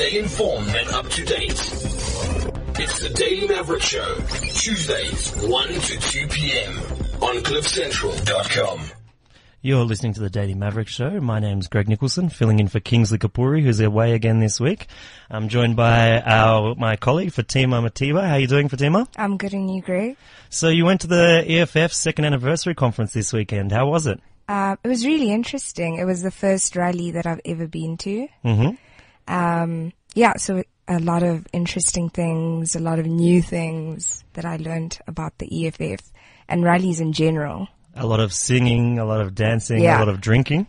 [0.00, 1.50] Stay informed and up to date.
[1.50, 6.78] It's the Daily Maverick Show, Tuesdays, 1 to 2 p.m.
[7.20, 8.80] on CliffCentral.com.
[9.60, 11.20] You're listening to the Daily Maverick Show.
[11.20, 14.86] My name's Greg Nicholson, filling in for Kingsley Kapuri, who's away again this week.
[15.30, 18.26] I'm joined by our my colleague Fatima Mathivha.
[18.26, 19.06] How are you doing, Fatima?
[19.18, 20.16] I'm good and you, Greg?
[20.48, 23.70] So you went to the EFF second anniversary conference this weekend.
[23.70, 24.18] How was it?
[24.48, 25.96] Uh, it was really interesting.
[25.96, 28.28] It was the first rally that I've ever been to.
[28.46, 28.70] Mm-hmm.
[29.30, 34.56] Um, yeah, so a lot of interesting things, a lot of new things that I
[34.56, 36.00] learned about the EFF
[36.48, 37.68] and rallies in general.
[37.94, 39.96] A lot of singing, a lot of dancing, Yeah.
[39.98, 40.66] a lot of drinking.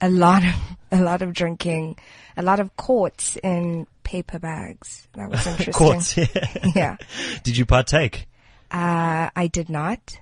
[0.00, 0.54] A lot of,
[0.92, 1.96] a lot of drinking,
[2.36, 5.08] a lot of courts in paper bags.
[5.14, 5.72] That was interesting.
[5.72, 6.26] Courts, yeah.
[6.74, 6.96] Yeah.
[7.42, 8.26] Did you partake?
[8.70, 10.18] Uh, I did not.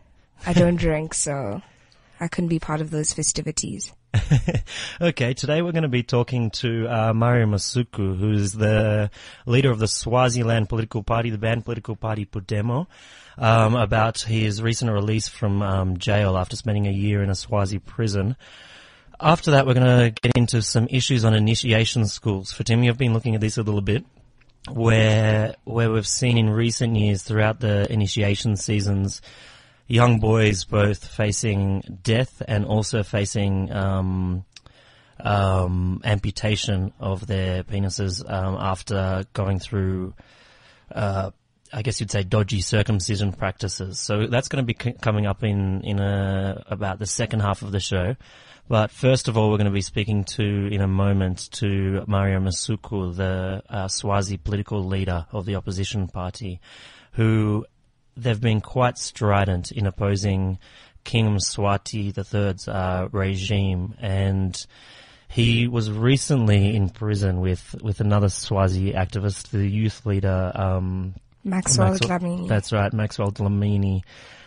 [0.46, 1.62] I don't drink, so
[2.20, 3.92] I couldn't be part of those festivities.
[5.00, 9.10] Okay, today we're going to be talking to uh, Mario Masuku, who's the
[9.46, 12.86] leader of the Swaziland political party, the banned political party Pudemo,
[13.38, 17.78] um, about his recent release from um, jail after spending a year in a Swazi
[17.78, 18.36] prison.
[19.20, 22.52] After that, we're going to get into some issues on initiation schools.
[22.52, 24.04] Fatima, you've been looking at this a little bit,
[24.70, 29.22] where where we've seen in recent years throughout the initiation seasons
[29.92, 34.42] young boys both facing death and also facing um,
[35.20, 40.14] um, amputation of their penises um, after going through,
[40.94, 41.30] uh,
[41.74, 44.00] I guess you'd say, dodgy circumcision practices.
[44.00, 47.60] So that's going to be c- coming up in in a, about the second half
[47.60, 48.16] of the show.
[48.68, 52.40] But first of all, we're going to be speaking to, in a moment, to Mario
[52.40, 56.60] Masuku, the uh, Swazi political leader of the opposition party,
[57.12, 57.66] who
[58.16, 60.58] they've been quite strident in opposing
[61.04, 64.66] King Mswati III's uh, regime, and
[65.28, 70.52] he was recently in prison with, with another Swazi activist, the youth leader.
[70.54, 71.14] Um,
[71.44, 72.48] Maxwell Dlamini.
[72.48, 74.02] That's right, Maxwell Dlamini.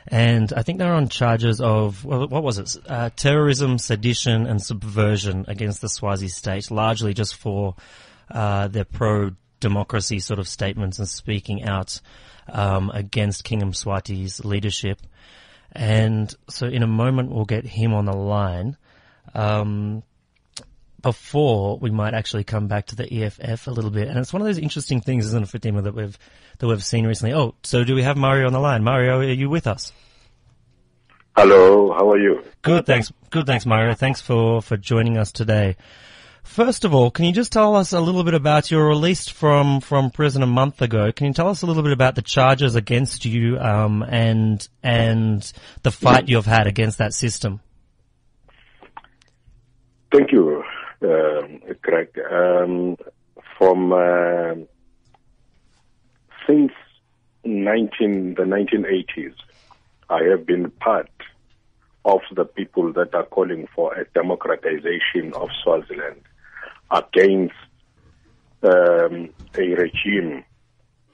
[0.08, 2.78] And I think they're on charges of, well, what was it?
[2.88, 7.76] Uh, terrorism, sedition, and subversion against the Swazi state, largely just for
[8.30, 12.00] uh, their pro-democracy sort of statements and speaking out
[12.48, 15.02] um, against King Mswati's leadership.
[15.72, 18.78] And so in a moment we'll get him on the line.
[19.34, 20.04] Um,
[21.06, 24.08] before we might actually come back to the EFF a little bit.
[24.08, 26.18] And it's one of those interesting things, isn't it, Fatima, that we've,
[26.58, 27.32] that we've seen recently.
[27.32, 28.84] Oh, so do we have Mario on the line?
[28.84, 29.94] Mario, are you with us?
[31.38, 32.44] Hello, how are you?
[32.64, 33.12] Good, thanks.
[33.30, 33.94] Good, thanks, Mario.
[33.94, 35.76] Thanks for, for joining us today.
[36.46, 39.34] First of all, can you just tell us a little bit about you were released
[39.34, 41.12] from, from prison a month ago?
[41.12, 45.52] Can you tell us a little bit about the charges against you, um, and, and
[45.82, 47.60] the fight you've had against that system?
[50.14, 50.64] Thank you,
[51.02, 52.18] um, Craig.
[52.32, 52.96] Um,
[53.58, 54.54] from uh,
[56.48, 56.72] since
[57.44, 59.34] 19 the 1980s,
[60.10, 61.10] I have been part
[62.06, 66.22] of the people that are calling for a democratization of Swaziland
[66.92, 67.56] against
[68.64, 70.44] um, a regime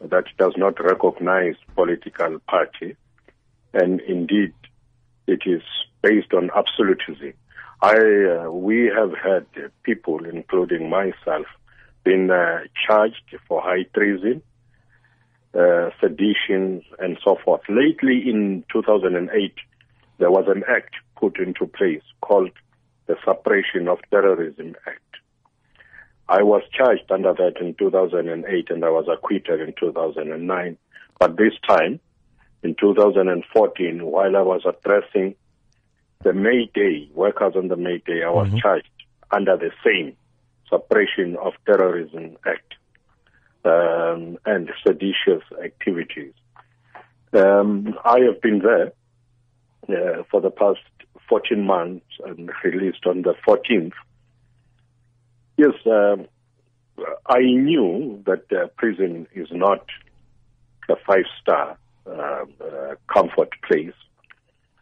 [0.01, 2.95] that does not recognize political party,
[3.73, 4.53] and indeed,
[5.27, 5.61] it is
[6.01, 7.33] based on absolutism.
[7.81, 9.45] I, uh, we have had
[9.83, 11.45] people, including myself,
[12.03, 14.41] been uh, charged for high treason,
[15.53, 17.61] uh, sedition, and so forth.
[17.69, 19.53] Lately, in 2008,
[20.17, 22.51] there was an act put into place called
[23.07, 25.10] the Suppression of Terrorism Act.
[26.31, 30.77] I was charged under that in 2008 and I was acquitted in 2009.
[31.19, 31.99] But this time,
[32.63, 35.35] in 2014, while I was addressing
[36.23, 38.87] the May Day, workers on the May Day, I was charged
[39.29, 40.15] under the same
[40.69, 42.75] Suppression of Terrorism Act
[43.65, 46.33] um, and seditious activities.
[47.33, 48.93] Um, I have been there
[49.89, 50.79] uh, for the past
[51.27, 53.91] 14 months and released on the 14th.
[55.61, 56.25] Yes, um,
[57.27, 59.85] I knew that uh, prison is not
[60.89, 61.77] a five-star
[62.07, 63.93] uh, uh, comfort place,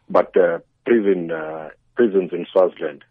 [0.08, 3.04] but uh, prison uh, prisons in Swaziland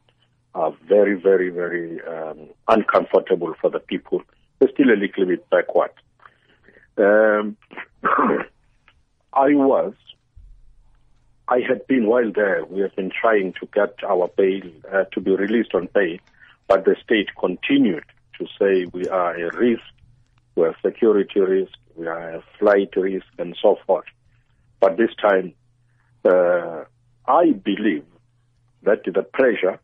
[0.56, 4.24] are very, very, very um, uncomfortable for the people.
[4.58, 5.92] They're still a little bit backward.
[6.98, 7.56] Um,
[9.32, 9.94] I was,
[11.48, 12.66] I had been while there.
[12.66, 16.18] We have been trying to get our bail uh, to be released on bail,
[16.70, 18.06] but the state continued
[18.38, 19.82] to say we are a risk,
[20.56, 24.06] we are a security risk, we are a flight risk, and so forth.
[24.80, 25.54] But this time,
[26.24, 26.84] uh,
[27.28, 28.06] I believe
[28.84, 29.80] that the pressure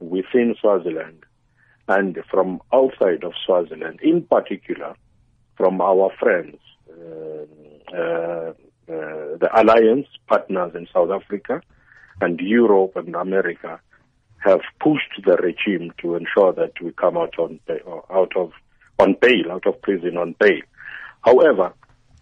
[0.00, 1.24] within Swaziland
[1.86, 4.94] and from outside of Swaziland, in particular
[5.58, 6.56] from our friends,
[6.90, 8.52] uh, uh,
[8.88, 11.60] uh, the alliance partners in South Africa
[12.22, 13.78] and Europe and America
[14.40, 17.60] have pushed the regime to ensure that we come out on
[18.10, 18.52] out of
[18.98, 20.60] on bail, out of prison on bail.
[21.22, 21.72] However,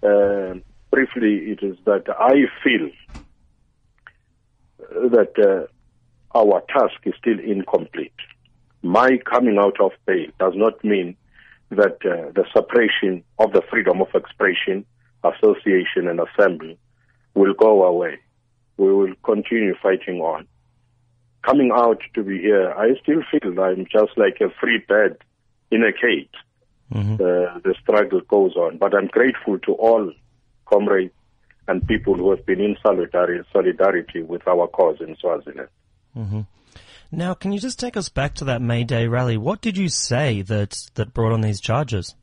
[0.02, 0.58] uh,
[0.90, 2.90] briefly, it is that I feel
[5.10, 8.12] that uh, our task is still incomplete.
[8.82, 11.16] My coming out of bail does not mean
[11.70, 14.84] that uh, the suppression of the freedom of expression
[15.24, 16.78] association and assembly
[17.34, 18.18] will go away.
[18.76, 20.46] We will continue fighting on.
[21.42, 25.22] Coming out to be here, I still feel I'm just like a free bird
[25.70, 26.30] in a cage.
[26.92, 27.14] Mm-hmm.
[27.14, 30.12] Uh, the struggle goes on, but I'm grateful to all
[30.66, 31.12] comrades
[31.66, 35.68] and people who have been in solidarity, solidarity with our cause in Swaziland.
[36.16, 36.40] Mm-hmm.
[37.12, 39.36] Now, can you just take us back to that May Day rally?
[39.36, 42.14] What did you say that, that brought on these charges?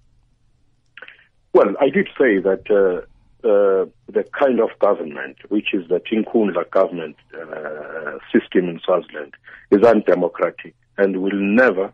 [1.53, 3.05] Well, I did say that uh,
[3.45, 9.35] uh, the kind of government, which is the Tinkhundla government uh, system in Swaziland,
[9.69, 11.93] is undemocratic and will never,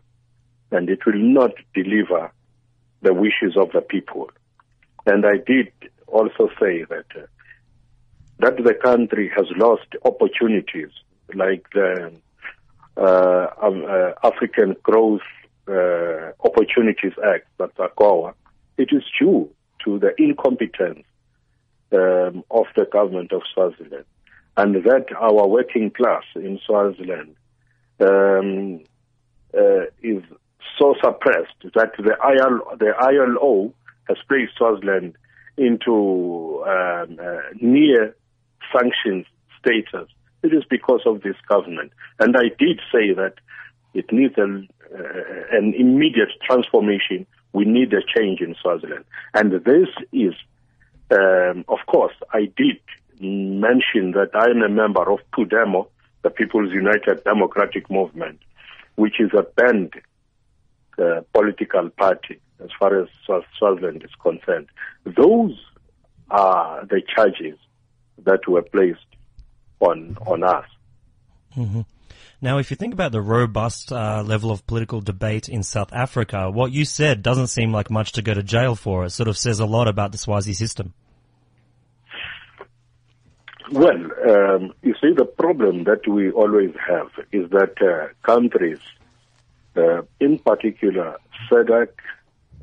[0.70, 2.32] and it will not deliver
[3.02, 4.30] the wishes of the people.
[5.04, 5.72] And I did
[6.06, 7.26] also say that uh,
[8.38, 10.90] that the country has lost opportunities
[11.34, 12.12] like the
[12.96, 15.20] uh, uh, African Growth
[15.68, 18.34] Opportunities Act, that's AGOA,
[18.78, 19.48] it is due
[19.84, 21.04] to the incompetence
[21.92, 24.04] um, of the government of Swaziland,
[24.56, 27.36] and that our working class in Swaziland
[28.00, 28.80] um,
[29.56, 30.22] uh, is
[30.78, 33.72] so suppressed that the ILO, the ILO
[34.08, 35.16] has placed Swaziland
[35.56, 38.16] into um, uh, near
[38.74, 39.26] sanctions
[39.60, 40.08] status.
[40.42, 43.34] It is because of this government, and I did say that
[43.94, 49.04] it needs a, uh, an immediate transformation we need a change in Swaziland.
[49.34, 50.34] And this is,
[51.12, 52.80] um, of course, I did
[53.20, 55.88] mention that I am a member of PUDEMO,
[56.22, 58.40] the People's United Democratic Movement,
[58.96, 59.94] which is a banned
[60.98, 63.08] uh, political party as far as
[63.58, 64.68] Swaziland is concerned.
[65.04, 65.58] Those
[66.30, 67.58] are the charges
[68.24, 69.00] that were placed
[69.80, 70.66] on on us.
[71.56, 71.82] Mm-hmm.
[72.40, 76.50] Now, if you think about the robust uh, level of political debate in South Africa,
[76.50, 79.04] what you said doesn't seem like much to go to jail for.
[79.04, 80.92] It sort of says a lot about the Swazi system.
[83.70, 83.94] Well,
[84.28, 88.80] um, you see, the problem that we always have is that uh, countries,
[89.76, 91.16] uh, in particular
[91.50, 91.88] SADC,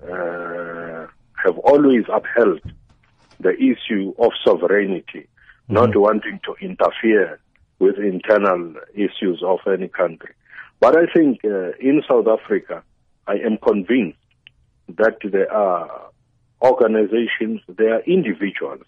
[0.03, 1.07] uh,
[1.43, 2.61] have always upheld
[3.39, 5.73] the issue of sovereignty, mm-hmm.
[5.73, 7.39] not wanting to interfere
[7.79, 10.33] with internal issues of any country.
[10.79, 12.83] But I think uh, in South Africa,
[13.27, 14.17] I am convinced
[14.89, 16.09] that there are
[16.61, 18.83] organizations, there are individuals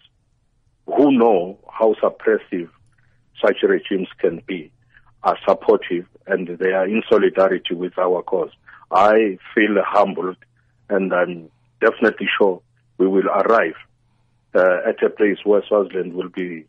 [0.86, 2.70] who know how suppressive
[3.44, 4.72] such regimes can be,
[5.24, 8.52] are supportive, and they are in solidarity with our cause.
[8.92, 10.38] I feel humbled,
[10.90, 11.50] and I'm
[11.80, 12.62] definitely sure
[12.98, 13.76] we will arrive
[14.54, 16.66] uh, at a place where Swaziland will be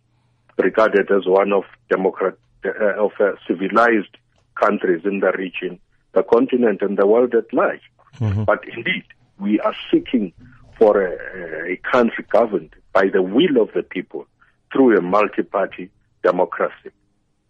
[0.59, 2.35] regarded as one of democrat
[2.65, 4.17] uh, of uh, civilized
[4.55, 5.79] countries in the region,
[6.13, 7.81] the continent, and the world at large.
[8.19, 8.45] Mm-hmm.
[8.45, 9.05] But indeed,
[9.41, 10.33] we are seeking
[10.79, 14.27] for a, a country governed by the will of the people
[14.73, 15.91] through a multi-party
[16.23, 16.91] democracy.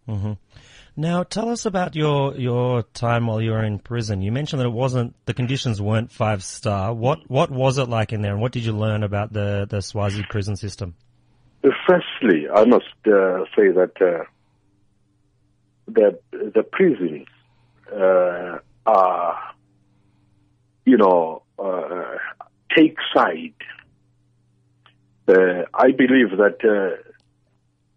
[0.07, 0.33] Mm-hmm.
[0.95, 4.21] Now, tell us about your your time while you were in prison.
[4.21, 6.93] You mentioned that it wasn't the conditions weren't five star.
[6.93, 9.81] What what was it like in there, and what did you learn about the the
[9.81, 10.93] Swazi prison system?
[11.87, 14.25] Firstly, I must uh, say that uh,
[15.87, 17.27] the the prisons
[17.91, 19.39] uh, are,
[20.85, 22.17] you know, uh,
[22.75, 23.53] take side.
[25.27, 27.01] Uh, I believe that uh,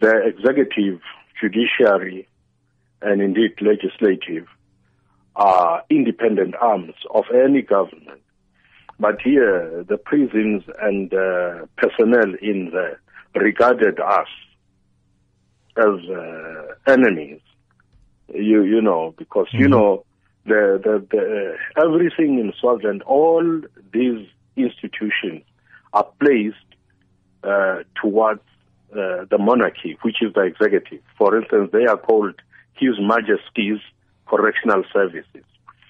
[0.01, 1.01] the executive,
[1.41, 2.29] judiciary,
[3.03, 4.47] and indeed legislative
[5.35, 8.23] are independent arms of any government.
[8.99, 11.11] But here, the prisons and
[11.77, 13.01] personnel in there
[13.35, 14.29] regarded us
[15.77, 17.41] as uh, enemies.
[18.35, 19.63] You you know because mm-hmm.
[19.63, 20.05] you know
[20.47, 23.61] the the, the uh, everything in Swaziland, all
[23.93, 25.43] these institutions
[25.93, 26.57] are placed
[27.43, 28.41] uh, towards
[28.93, 31.03] uh, the monarchy, which is the executive.
[31.19, 32.35] For instance, they are called
[32.75, 33.81] His Majesty's
[34.27, 35.45] Correctional Services.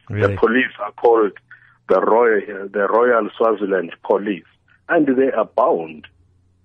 [0.09, 0.35] Really?
[0.35, 1.33] The police are called
[1.88, 4.45] the Royal the Royal Swaziland Police,
[4.88, 6.07] and they are bound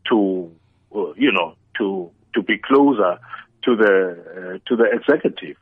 [0.10, 0.52] to
[0.96, 3.18] uh, you know, to to be closer
[3.64, 5.56] to the uh, to the executive.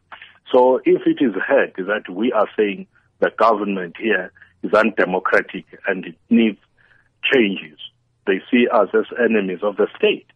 [0.51, 2.87] So if it is heard that we are saying
[3.19, 4.31] the government here
[4.63, 6.57] is undemocratic and it needs
[7.31, 7.77] changes.
[8.29, 10.27] They see us as enemies of the state.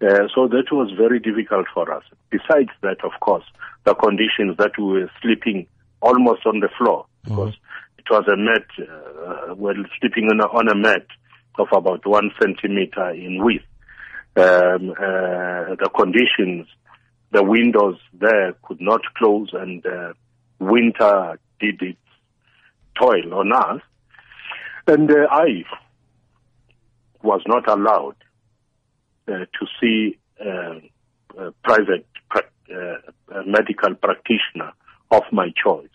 [0.00, 2.04] Uh, so that was very difficult for us.
[2.30, 3.44] Besides that, of course,
[3.84, 5.66] the conditions that we were sleeping
[6.00, 7.98] almost on the floor because mm-hmm.
[7.98, 11.06] it was a mat, uh, well, sleeping on a, on a mat
[11.58, 13.64] of about one centimeter in width.
[14.36, 16.68] Um, uh, the conditions,
[17.32, 20.12] the windows there could not close and uh,
[20.60, 21.98] winter did its
[23.00, 23.80] toil on us.
[24.86, 25.64] And uh, I
[27.24, 28.16] was not allowed
[29.26, 30.78] uh, to see uh,
[31.38, 34.72] a private uh, medical practitioner
[35.10, 35.88] of my choice.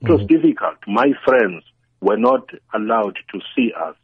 [0.00, 0.36] It was mm-hmm.
[0.36, 0.76] difficult.
[0.86, 1.64] My friends
[2.00, 3.96] were not allowed to see us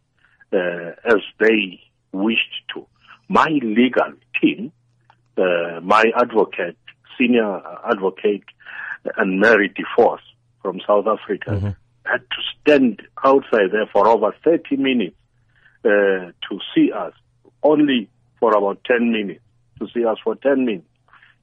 [0.52, 1.81] uh, as they
[2.12, 2.87] wished to.
[3.28, 4.73] My legal team,
[5.37, 6.76] uh, my advocate,
[7.19, 8.45] senior advocate,
[9.16, 10.19] and Mary DeForce
[10.62, 11.71] from South Africa, mm-hmm.
[12.04, 15.16] had to stand outside there for over 30 minutes
[15.85, 17.12] uh, to see us,
[17.62, 18.09] only
[18.41, 19.41] for about 10 minutes,
[19.79, 20.87] to see us for 10 minutes.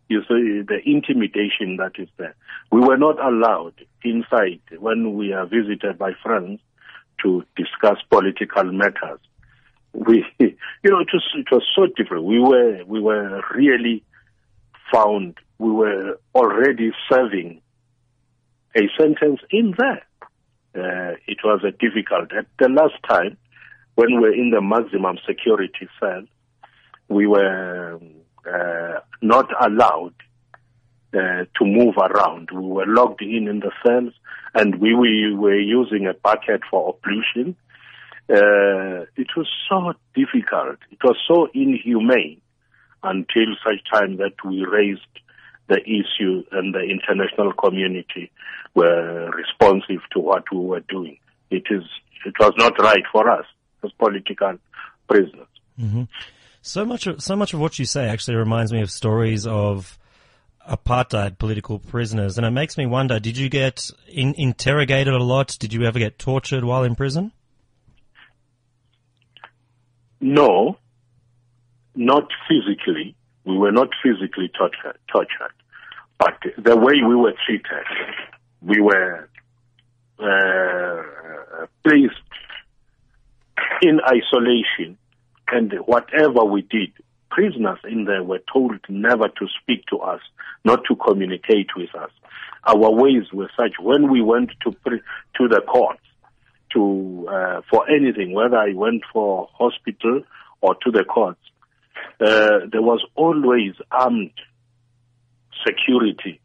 [0.10, 2.36] You see the intimidation that is there.
[2.72, 6.60] We were not allowed inside when we are visited by friends
[7.24, 9.20] to discuss political matters.
[9.94, 12.26] We, you know, it was it was so different.
[12.26, 14.04] We were we were really
[14.94, 15.38] found.
[15.60, 17.62] We were already serving
[18.76, 20.06] a sentence in there.
[20.74, 22.34] Uh, it was a difficult.
[22.34, 23.38] At the last time,
[23.96, 26.24] when we were in the maximum security cell,
[27.10, 28.00] we were
[28.48, 30.14] uh, not allowed
[31.14, 32.50] uh, to move around.
[32.52, 34.14] We were locked in in the cells,
[34.54, 37.56] and we, we were using a bucket for ablution.
[38.30, 40.78] Uh, it was so difficult.
[40.90, 42.40] It was so inhumane
[43.04, 45.02] until such time that we raised
[45.68, 48.32] the issue and the international community
[48.74, 51.18] were responsive to what we were doing.
[51.50, 51.84] It is,
[52.26, 53.46] it was not right for us
[53.84, 54.58] as political
[55.08, 55.48] prisoners.
[55.80, 56.04] Mm-hmm.
[56.62, 59.98] So much, of, so much of what you say actually reminds me of stories of
[60.70, 65.58] apartheid political prisoners, and it makes me wonder: Did you get in, interrogated a lot?
[65.60, 67.32] Did you ever get tortured while in prison?
[70.20, 70.78] No,
[71.96, 73.16] not physically.
[73.44, 75.54] We were not physically tortured, tortured,
[76.20, 77.86] but the way we were treated,
[78.62, 79.28] we were
[80.20, 82.14] uh, placed
[83.82, 84.98] in isolation
[85.52, 86.92] and whatever we did,
[87.30, 90.22] prisoners in there were told never to speak to us,
[90.64, 92.12] not to communicate with us.
[92.66, 96.02] Our ways were such when we went to to the courts
[96.74, 100.22] to uh, for anything, whether I went for hospital
[100.62, 101.40] or to the courts,
[102.20, 104.32] uh, there was always armed
[105.66, 106.40] security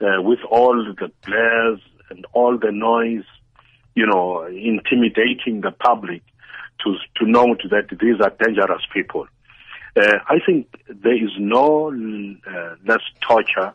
[0.00, 3.24] uh, with all the blares and all the noise,
[3.94, 6.22] you know, intimidating the public
[6.84, 9.26] to to note that these are dangerous people.
[9.96, 13.72] Uh, I think there is no uh, less torture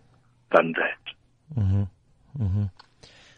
[0.56, 1.60] than that.
[1.60, 1.84] Mm-hmm.
[2.44, 2.64] Mm-hmm.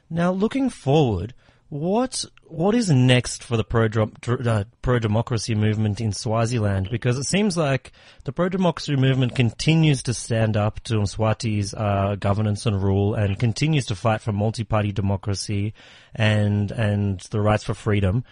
[0.10, 1.34] Now, looking forward,
[1.70, 3.88] what what is next for the pro
[4.28, 6.90] uh, pro democracy movement in Swaziland?
[6.92, 7.92] Because it seems like
[8.24, 13.40] the pro democracy movement continues to stand up to Mswati's uh, governance and rule, and
[13.40, 15.74] continues to fight for multi party democracy
[16.14, 18.24] and and the rights for freedom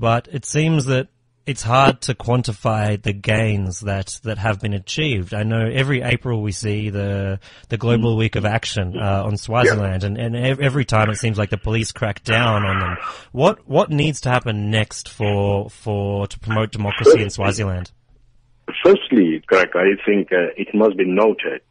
[0.00, 1.08] but it seems that
[1.46, 5.34] it's hard to quantify the gains that, that have been achieved.
[5.34, 7.38] I know every April we see the
[7.68, 10.06] the Global Week of Action uh, on Swaziland, yeah.
[10.06, 12.96] and, and every time it seems like the police crack down on them.
[13.32, 17.90] What what needs to happen next for for to promote democracy in Swaziland?
[18.82, 21.62] Firstly, Greg, I think uh, it must be noted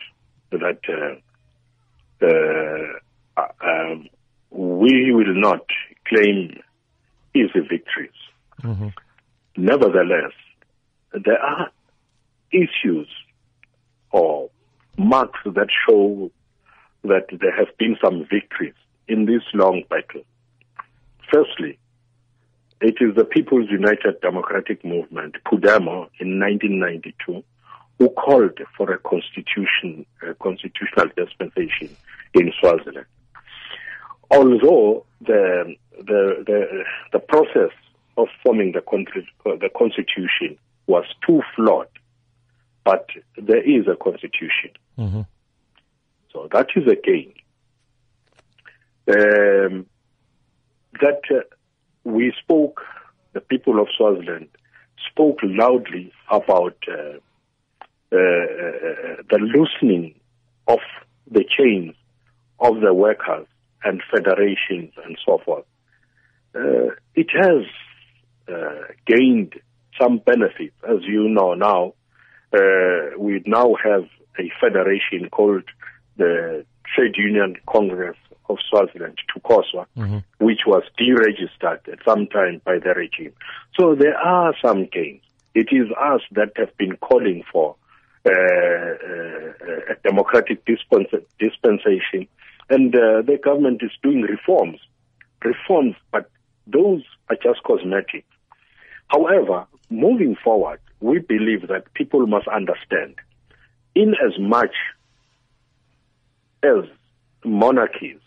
[0.52, 4.10] that uh, uh um,
[4.52, 5.66] we will not
[6.06, 6.60] claim
[7.34, 8.12] easy victories.
[8.64, 8.88] Mm-hmm.
[9.58, 10.34] Nevertheless,
[11.14, 11.70] there are
[12.52, 13.08] issues
[14.12, 14.50] or
[14.98, 16.32] marks that show
[17.04, 18.74] that there have been some victories
[19.08, 20.24] in this long battle.
[21.32, 21.78] Firstly,
[22.82, 27.44] it is the People's United Democratic Movement, PUDEMO, in 1992,
[27.98, 31.96] who called for a constitution, a constitutional dispensation
[32.34, 33.06] in Swaziland.
[34.32, 36.84] Although the the the,
[37.14, 37.72] the process
[38.18, 38.82] of forming the,
[39.46, 40.58] the constitution
[40.88, 41.88] was too flawed,
[42.84, 43.08] but
[43.38, 44.72] there is a constitution.
[44.98, 45.22] Mm-hmm.
[46.34, 47.34] So that is a gain.
[49.08, 49.86] Um,
[51.02, 51.42] that uh,
[52.04, 52.82] we spoke,
[53.34, 54.50] the people of Swaziland
[55.10, 57.18] spoke loudly about uh,
[58.12, 60.16] uh, uh the loosening
[60.68, 60.80] of
[61.32, 61.96] the chains
[62.60, 63.48] of the workers
[63.84, 65.66] and federations and so forth,
[66.56, 67.66] uh, it has
[68.48, 69.54] uh, gained
[70.00, 70.76] some benefits.
[70.88, 71.94] As you know now,
[72.54, 74.06] uh, we now have
[74.40, 75.64] a federation called
[76.18, 78.18] the Trade Union Congress
[78.50, 80.18] of Swaziland, TUCOSWA, Mm-hmm.
[80.44, 83.34] which was deregistered at some time by the regime.
[83.80, 85.22] So there are some gains.
[85.54, 87.76] It is us that have been calling for
[88.26, 92.28] uh, uh, a democratic dispens- dispensation,
[92.70, 94.80] and uh, the government is doing reforms,
[95.44, 96.30] reforms, but
[96.68, 98.26] those are just cosmetic.
[99.08, 103.16] However, moving forward, we believe that people must understand,
[103.96, 104.76] in as much
[106.64, 106.86] as
[107.44, 108.20] monarchies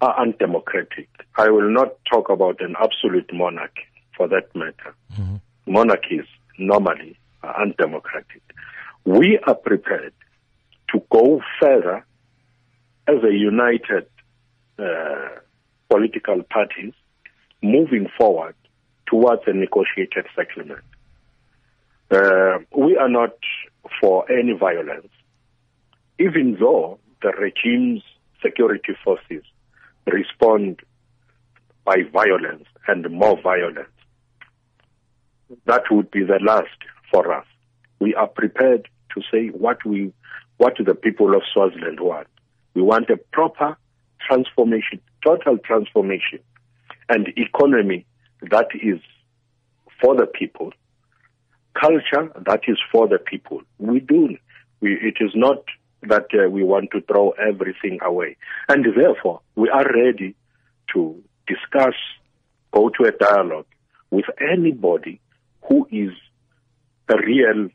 [0.00, 3.86] are undemocratic, I will not talk about an absolute monarchy
[4.16, 4.94] for that matter.
[5.66, 6.26] Monarchies
[6.58, 8.42] normally are undemocratic.
[9.04, 10.12] We are prepared
[10.92, 12.04] to go further
[13.10, 14.06] as a united
[14.78, 15.28] uh,
[15.88, 16.92] political parties
[17.62, 18.54] moving forward
[19.06, 20.84] towards a negotiated settlement.
[22.10, 23.34] Uh, we are not
[24.00, 25.08] for any violence,
[26.18, 28.02] even though the regime's
[28.42, 29.42] security forces
[30.06, 30.80] respond
[31.84, 33.96] by violence and more violence.
[35.66, 36.78] That would be the last
[37.10, 37.46] for us.
[37.98, 40.12] We are prepared to say what we,
[40.58, 42.28] what the people of Swaziland want.
[42.74, 43.76] We want a proper
[44.26, 46.40] transformation, total transformation,
[47.08, 48.06] and economy
[48.50, 49.00] that is
[50.00, 50.72] for the people,
[51.78, 53.62] culture that is for the people.
[53.78, 54.36] We do.
[54.80, 55.64] We, it is not
[56.02, 58.36] that uh, we want to throw everything away.
[58.68, 60.34] And therefore, we are ready
[60.94, 61.94] to discuss,
[62.72, 63.66] go to a dialogue
[64.10, 65.20] with anybody
[65.68, 66.10] who is
[67.08, 67.68] a real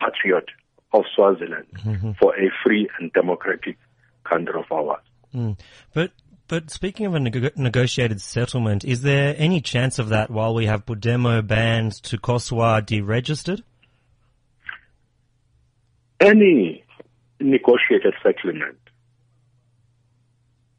[0.00, 0.46] patriot
[0.92, 1.66] of Swaziland
[2.20, 3.76] for a free and democratic
[4.24, 5.00] country of ours.
[5.34, 5.58] Mm.
[5.92, 6.12] But
[6.46, 10.66] but speaking of a neg- negotiated settlement, is there any chance of that while we
[10.66, 13.62] have Pudemo banned TUCOSWA deregistered?
[16.20, 16.84] Any
[17.40, 18.78] negotiated settlement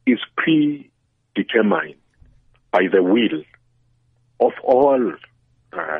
[0.06, 1.96] is predetermined
[2.70, 3.42] by the will
[4.40, 5.12] of all
[5.72, 5.98] uh,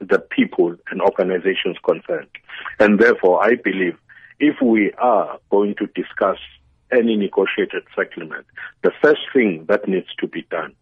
[0.00, 2.28] the people and organizations concerned.
[2.78, 3.96] And therefore, I believe
[4.38, 6.38] if we are going to discuss
[6.92, 8.46] any negotiated settlement,
[8.82, 10.74] the first thing that needs to be done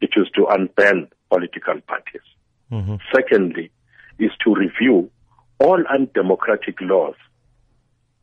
[0.00, 2.26] it is to unban political parties.
[2.70, 3.00] Mhm.
[3.14, 3.70] Secondly,
[4.18, 5.10] is to review
[5.58, 7.16] all undemocratic laws,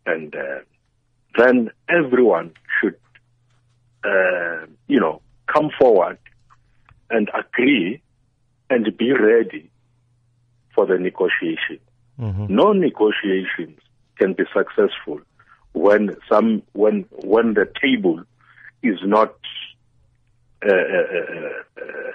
[0.06, 0.60] and uh,
[1.38, 2.96] then everyone should,
[4.04, 6.18] uh, you know, come forward
[7.10, 8.02] and agree
[8.70, 9.70] and be ready
[10.74, 11.80] for the negotiation.
[12.20, 12.50] Mhm.
[12.50, 13.80] No negotiations
[14.22, 15.20] can be successful
[15.74, 18.24] when some when when the table
[18.84, 19.34] is not
[20.64, 22.12] uh, uh, uh, uh,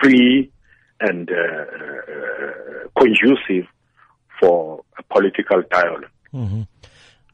[0.00, 0.50] free
[1.00, 3.66] and uh, conducive
[4.38, 6.06] for a political dialogue.
[6.30, 6.62] hmm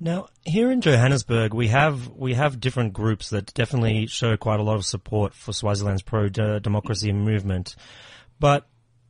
[0.00, 4.62] Now, here in Johannesburg, we have we have different groups that definitely show quite a
[4.62, 7.74] lot of support for Swaziland's pro-democracy movement.
[8.38, 8.68] But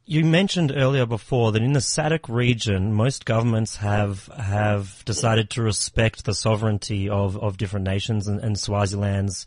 [0.09, 5.63] you mentioned earlier before that in the SADC region, most governments have have decided to
[5.63, 9.45] respect the sovereignty of, of different nations and, and Swaziland's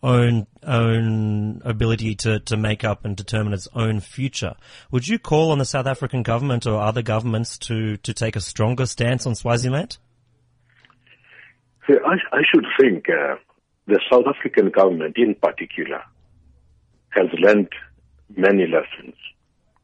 [0.00, 4.54] own own ability to, to make up and determine its own future.
[4.92, 8.40] Would you call on the South African government or other governments to, to take a
[8.40, 9.98] stronger stance on Swaziland?
[11.88, 13.34] So I, I should think uh,
[13.88, 16.04] the South African government, in particular,
[17.08, 17.72] has learned
[18.36, 19.16] many lessons.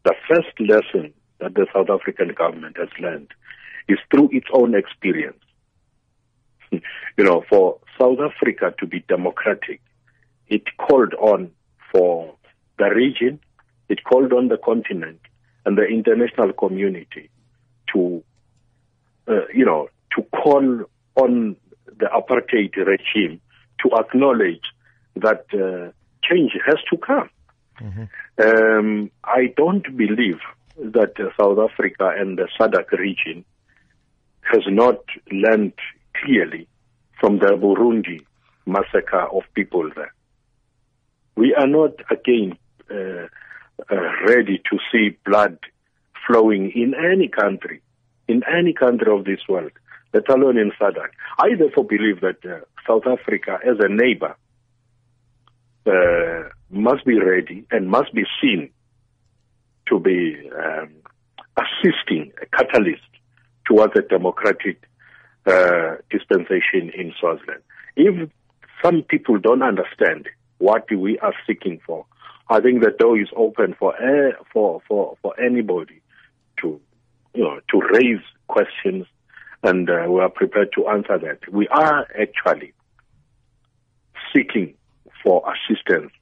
[0.05, 3.29] The first lesson that the South African government has learned
[3.89, 5.43] is through its own experience.
[6.71, 9.81] you know, for South Africa to be democratic,
[10.49, 11.51] it called on
[11.93, 12.35] for
[12.79, 13.41] the region,
[13.89, 15.21] it called on the continent
[15.65, 17.31] and the international community
[17.93, 18.23] to,
[19.29, 20.85] uh, you know, to call
[21.17, 23.41] on the apartheid regime
[23.83, 24.63] to acknowledge
[25.17, 25.93] that uh,
[26.29, 27.31] change has to come.
[27.81, 30.41] Um, I don't believe
[30.77, 33.45] that South Africa and the SADC region
[34.43, 34.99] has not
[35.31, 35.75] learned
[36.15, 36.69] clearly
[37.21, 38.25] from the Burundi
[38.67, 40.13] massacre of people there.
[41.37, 42.57] We are not again
[42.91, 43.27] uh,
[43.91, 45.59] uh, ready to see blood
[46.27, 47.83] flowing in any country,
[48.29, 49.73] in any country of this world,
[50.13, 51.09] let alone in SADC.
[51.39, 54.37] I therefore believe that uh, South Africa, as a neighbor,
[55.87, 58.71] uh, must be ready and must be seen
[59.89, 60.91] to be um,
[61.57, 63.03] assisting a catalyst
[63.67, 64.83] towards a democratic
[65.47, 67.63] uh, dispensation in Swaziland.
[67.97, 68.31] if
[68.83, 72.07] some people don't understand what we are seeking for,
[72.49, 76.01] I think the door is open for uh, for for for anybody
[76.61, 76.81] to
[77.35, 79.07] you know to raise questions,
[79.63, 81.51] and uh, we are prepared to answer that.
[81.51, 82.75] We are actually
[84.35, 84.75] seeking
[85.25, 86.13] for assistance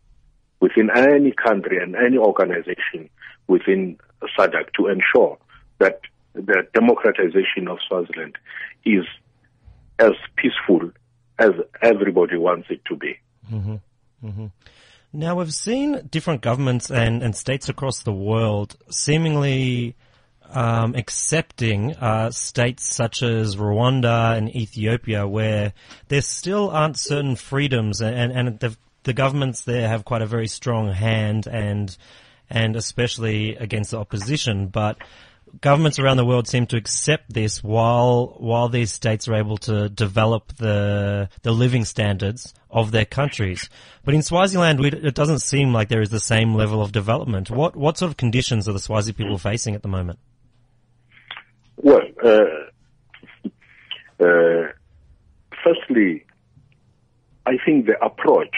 [0.61, 3.11] within any country and any organization
[3.49, 3.99] within
[4.39, 5.37] SADC to ensure
[5.79, 6.01] that
[6.35, 8.39] the democratization of Swaziland
[8.85, 9.05] is
[9.99, 10.93] as peaceful
[11.39, 11.51] as
[11.83, 13.19] everybody wants it to be.
[13.53, 13.77] Mm-hmm.
[14.25, 14.47] Mm-hmm.
[15.13, 19.97] Now we've seen different governments and, and states across the world seemingly
[20.55, 25.73] um, accepting uh, states such as Rwanda and Ethiopia, where
[26.09, 30.49] there still aren't certain freedoms, and and the, the governments there have quite a very
[30.49, 31.97] strong hand, and
[32.51, 34.99] and especially against the opposition, but
[35.61, 39.89] governments around the world seem to accept this while while these states are able to
[39.89, 43.69] develop the the living standards of their countries.
[44.05, 47.51] But in Swaziland, we, it doesn't seem like there is the same level of development.
[47.51, 50.19] What what sort of conditions are the Swazi people facing at the moment?
[51.77, 53.49] Well, uh,
[54.25, 54.73] uh,
[55.65, 56.25] firstly,
[57.45, 58.55] I think the approach,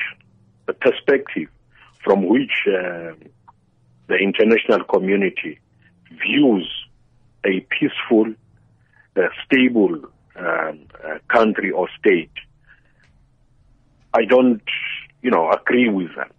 [0.66, 1.48] the perspective
[2.02, 3.12] from which uh,
[4.06, 5.58] the international community
[6.10, 6.68] views
[7.44, 8.32] a peaceful,
[9.16, 9.96] uh, stable
[10.36, 12.30] um, uh, country or state,
[14.12, 14.62] I don't,
[15.22, 16.32] you know, agree with that.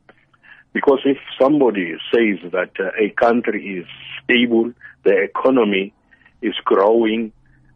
[0.74, 3.88] Because if somebody says that uh, a country is
[4.24, 5.94] stable, the economy
[6.42, 7.32] is growing,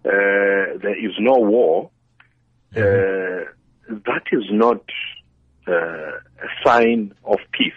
[0.06, 1.90] uh, there is no war,
[2.74, 3.96] mm-hmm.
[4.06, 5.19] that is not uh,
[5.68, 6.22] a
[6.66, 7.74] sign of peace.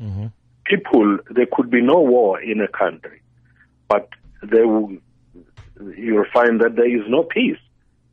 [0.00, 0.26] Mm-hmm.
[0.64, 3.20] People, there could be no war in a country,
[3.88, 4.08] but
[4.42, 4.96] there will,
[5.96, 7.58] you'll find that there is no peace.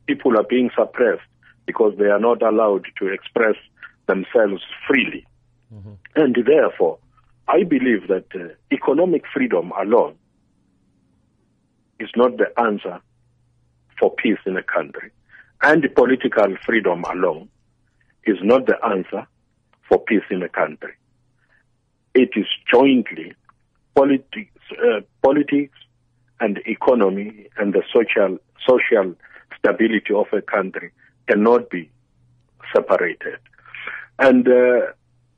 [0.06, 1.22] People are being suppressed
[1.66, 3.56] because they are not allowed to express
[4.06, 5.26] themselves freely.
[5.72, 5.92] Mm-hmm.
[6.16, 6.98] And therefore,
[7.46, 10.16] I believe that uh, economic freedom alone
[12.00, 13.00] is not the answer
[13.98, 15.10] for peace in a country.
[15.62, 17.48] And political freedom alone
[18.28, 19.26] is not the answer
[19.88, 20.92] for peace in a country.
[22.14, 23.34] It is jointly
[23.94, 25.76] politics, uh, politics
[26.40, 28.38] and economy and the social
[28.68, 29.14] social
[29.58, 30.90] stability of a country
[31.28, 31.90] cannot be
[32.74, 33.38] separated.
[34.18, 34.92] And uh,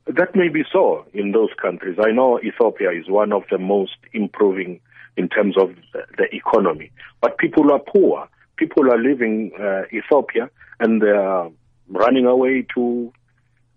[0.07, 1.97] that may be so in those countries.
[1.99, 4.79] I know Ethiopia is one of the most improving
[5.17, 5.75] in terms of
[6.17, 8.27] the economy, but people are poor.
[8.57, 10.49] People are leaving uh, Ethiopia
[10.79, 11.49] and they are
[11.91, 13.11] running away to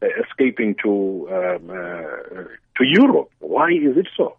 [0.02, 2.44] uh, escaping to um, uh,
[2.76, 3.30] to Europe.
[3.40, 4.36] Why is it so?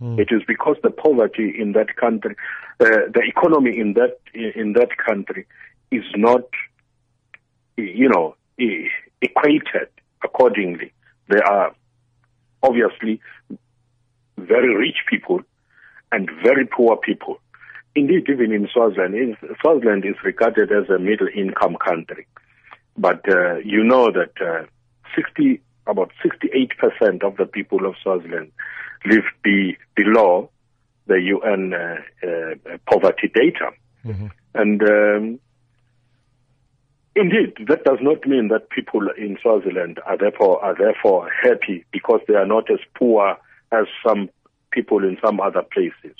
[0.00, 0.18] Mm.
[0.18, 2.36] It is because the poverty in that country,
[2.80, 5.46] uh, the economy in that in that country,
[5.90, 6.44] is not,
[7.76, 8.36] you know,
[9.22, 9.88] equated
[10.22, 10.92] accordingly.
[11.28, 11.74] There are
[12.62, 13.20] obviously
[14.38, 15.40] very rich people
[16.12, 17.38] and very poor people.
[17.94, 22.26] Indeed, even in Swaziland, Swaziland is regarded as a middle income country.
[22.98, 24.66] But uh, you know that uh,
[25.14, 28.52] 60, about 68% of the people of Swaziland
[29.04, 30.50] live be, below
[31.06, 33.70] the UN uh, uh, poverty data.
[34.04, 34.26] Mm-hmm.
[34.54, 35.40] And um,
[37.14, 42.20] indeed, that does not mean that people in Swaziland are therefore are therefore happy because
[42.26, 43.36] they are not as poor
[43.72, 44.30] as some
[44.70, 46.16] people in some other places.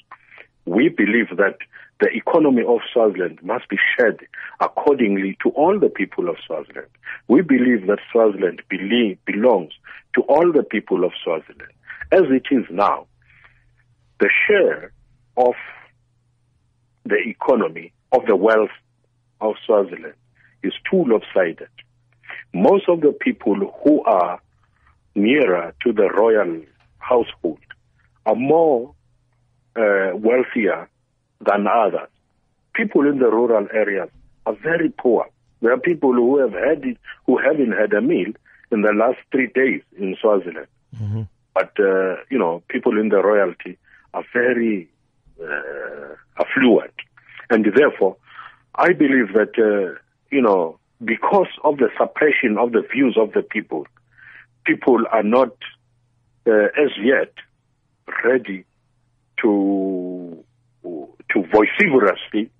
[0.65, 1.59] We believe that
[2.01, 4.27] the economy of Swaziland must be shared
[4.61, 6.89] accordingly to all the people of Swaziland.
[7.29, 9.73] We believe that Swaziland belongs
[10.15, 11.73] to all the people of Swaziland.
[12.13, 13.07] As it is now,
[14.21, 14.93] the share
[15.37, 15.55] of
[17.05, 18.71] the economy, of the wealth
[19.41, 20.15] of Swaziland
[20.63, 21.69] is too lopsided.
[22.53, 24.41] Most of the people who are
[25.15, 26.63] nearer to the royal
[26.99, 27.61] household
[28.27, 28.95] are more
[29.77, 30.89] uh, wealthier
[31.41, 32.09] than others.
[32.75, 34.11] People in the rural areas
[34.45, 35.29] are very poor.
[35.61, 38.33] There are people who have had it, who haven't had a meal
[38.71, 40.67] in the last three days in Swaziland.
[40.95, 41.23] Mm-hmm.
[41.55, 43.79] But uh, you know, people in the royalty
[44.13, 44.89] are very
[45.43, 46.95] uh, affluent,
[47.49, 48.17] and therefore,
[48.75, 49.99] I believe that uh,
[50.31, 53.87] you know, because of the suppression of the views of the people,
[54.65, 55.57] people are not
[56.47, 57.33] uh, as yet
[58.25, 58.65] ready
[59.43, 60.45] to
[61.37, 62.51] to vociferously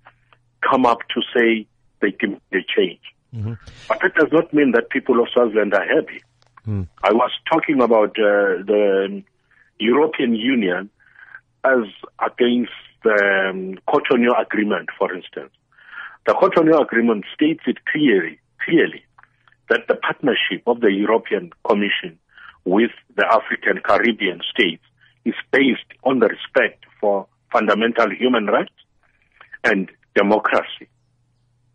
[0.69, 1.67] come up to say
[2.01, 3.01] they can they change.
[3.35, 3.53] Mm-hmm.
[3.89, 6.21] But that does not mean that people of Swaziland are happy.
[6.67, 6.87] Mm.
[7.03, 9.23] I was talking about uh, the
[9.79, 10.89] European Union
[11.63, 11.83] as
[12.25, 12.71] against
[13.03, 15.51] the um, Cotonou Agreement, for instance.
[16.25, 19.03] The Cotonou Agreement states it clearly, clearly
[19.69, 22.17] that the partnership of the European Commission
[22.65, 24.83] with the African Caribbean states
[25.25, 28.73] is based on the respect for fundamental human rights
[29.63, 30.87] and democracy.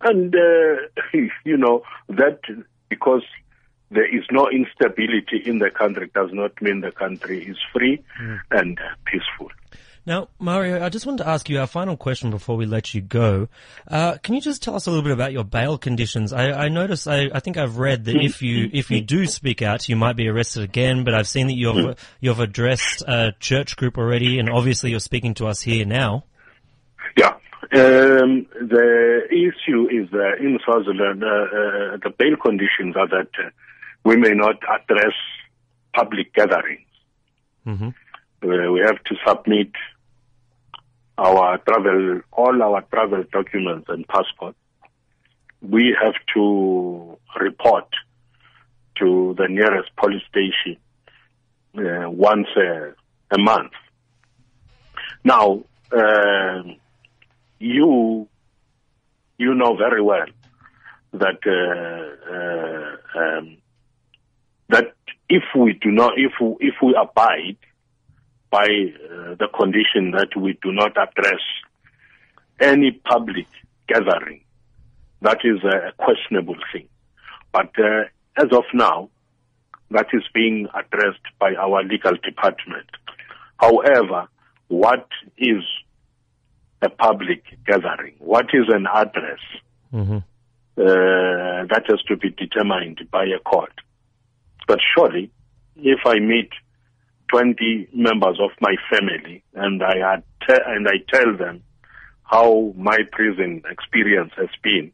[0.00, 1.02] And, uh,
[1.44, 2.40] you know, that
[2.88, 3.22] because
[3.90, 8.40] there is no instability in the country does not mean the country is free mm.
[8.50, 9.50] and peaceful.
[10.04, 13.00] Now, Mario, I just wanted to ask you our final question before we let you
[13.00, 13.48] go.
[13.86, 16.32] Uh, can you just tell us a little bit about your bail conditions?
[16.32, 19.62] I, I notice, I, I, think I've read that if you if you do speak
[19.62, 21.04] out, you might be arrested again.
[21.04, 25.34] But I've seen that you've you've addressed a church group already, and obviously you're speaking
[25.34, 26.24] to us here now.
[27.16, 27.34] Yeah.
[27.74, 33.50] Um, the issue is uh, in Swaziland, uh, uh, the bail conditions are that uh,
[34.04, 35.14] we may not address
[35.94, 36.86] public gatherings.
[37.66, 37.88] Mm-hmm.
[38.42, 39.70] Uh, we have to submit
[41.18, 44.58] our travel, all our travel documents and passports.
[45.60, 47.86] We have to report
[48.98, 50.76] to the nearest police station
[51.76, 52.94] uh, once a,
[53.30, 53.72] a, month.
[55.24, 55.62] Now,
[55.96, 56.62] uh,
[57.58, 58.28] you
[59.38, 60.26] you know very well
[61.12, 63.56] that uh, uh um,
[64.68, 64.94] that
[65.28, 67.56] if we do not, if we, if we abide
[68.52, 71.40] by uh, the condition that we do not address
[72.60, 73.46] any public
[73.88, 74.44] gathering.
[75.22, 76.86] That is a questionable thing.
[77.50, 78.04] But uh,
[78.36, 79.08] as of now,
[79.90, 82.88] that is being addressed by our legal department.
[83.56, 84.28] However,
[84.68, 85.62] what is
[86.82, 88.14] a public gathering?
[88.18, 89.40] What is an address?
[89.94, 90.18] Mm-hmm.
[90.76, 93.72] Uh, that has to be determined by a court.
[94.66, 95.30] But surely,
[95.76, 96.50] if I meet
[97.32, 101.62] 20 members of my family and I te- and I tell them
[102.24, 104.92] how my prison experience has been,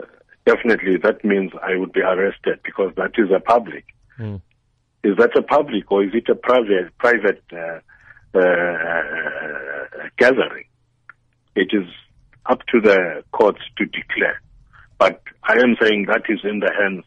[0.00, 0.06] uh,
[0.46, 3.84] definitely that means I would be arrested because that is a public.
[4.18, 4.40] Mm.
[5.02, 10.64] Is that a public or is it a private private uh, uh, gathering?
[11.54, 11.86] It is
[12.46, 14.40] up to the courts to declare.
[14.98, 17.04] But I am saying that is in the hands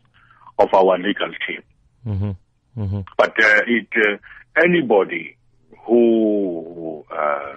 [0.60, 1.64] of our legal team.
[2.06, 2.32] Mm-hmm.
[2.78, 3.00] Mm-hmm.
[3.18, 4.18] But uh, it uh,
[4.64, 5.36] anybody
[5.86, 7.56] who uh,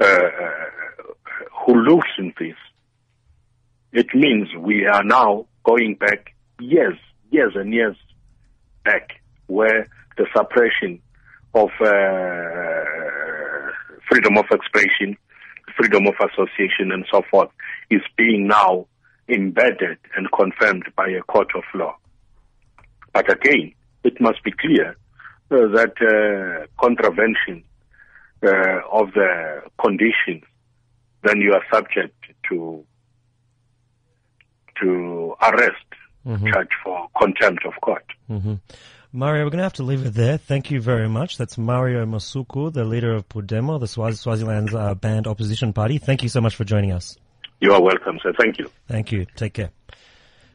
[0.00, 0.30] uh,
[1.66, 2.56] who looks in this,
[3.92, 6.98] it means we are now going back years,
[7.30, 7.96] years and years
[8.84, 11.02] back, where the suppression
[11.54, 11.86] of uh,
[14.08, 15.16] freedom of expression,
[15.76, 17.50] freedom of association, and so forth
[17.90, 18.86] is being now
[19.28, 21.96] embedded and confirmed by a court of law.
[23.12, 23.74] But again,
[24.06, 24.96] it must be clear
[25.50, 27.62] uh, that uh, contravention
[28.44, 30.44] uh, of the conditions,
[31.22, 32.14] then you are subject
[32.48, 32.84] to
[34.80, 35.90] to arrest,
[36.26, 36.46] mm-hmm.
[36.48, 38.04] charge for contempt of court.
[38.30, 38.54] Mm-hmm.
[39.12, 40.36] Mario, we're going to have to leave it there.
[40.36, 41.38] Thank you very much.
[41.38, 45.96] That's Mario Masuku, the leader of Pudemo, the Swaz- Swaziland's uh, banned opposition party.
[45.96, 47.16] Thank you so much for joining us.
[47.60, 48.34] You are welcome, sir.
[48.38, 48.70] Thank you.
[48.86, 49.24] Thank you.
[49.34, 49.70] Take care.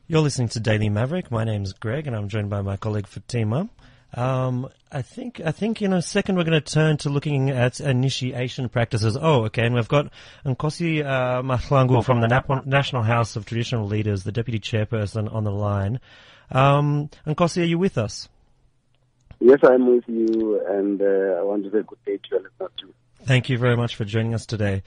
[0.08, 1.32] You're listening to Daily Maverick.
[1.32, 3.70] My name's Greg, and I'm joined by my colleague Fatima.
[4.14, 7.80] Um, I think I think in a second we're going to turn to looking at
[7.80, 9.18] initiation practices.
[9.20, 10.12] Oh, okay, and we've got
[10.46, 15.46] Nkosi uh, Mahlangu from the Nap- National House of Traditional Leaders, the deputy chairperson, on
[15.46, 16.02] the line.
[16.52, 18.28] Um, Nkosi, are you with us?
[19.40, 22.42] Yes, I'm with you, and uh, I want to say good day to
[22.82, 22.94] you.
[23.24, 24.84] Thank you very much for joining us today.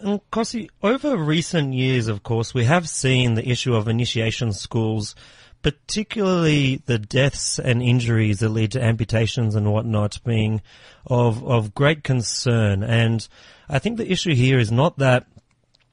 [0.00, 5.14] Nkosi, over recent years, of course, we have seen the issue of initiation schools
[5.62, 10.60] particularly the deaths and injuries that lead to amputations and whatnot being
[11.06, 12.82] of of great concern.
[12.82, 13.26] And
[13.68, 15.26] I think the issue here is not that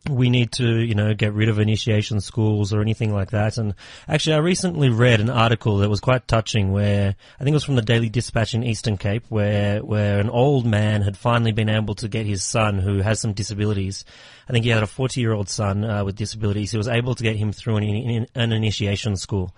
[0.08, 3.58] we need to, you know, get rid of initiation schools or anything like that.
[3.58, 3.76] And
[4.08, 7.66] actually, I recently read an article that was quite touching where I think it was
[7.66, 11.70] from the Daily Dispatch in Eastern Cape where, where an old man had finally been
[11.70, 14.06] able to get his son who has some disabilities.
[14.48, 16.72] I think he had a 40 year old son uh, with disabilities.
[16.72, 19.54] He was able to get him through an, an initiation school.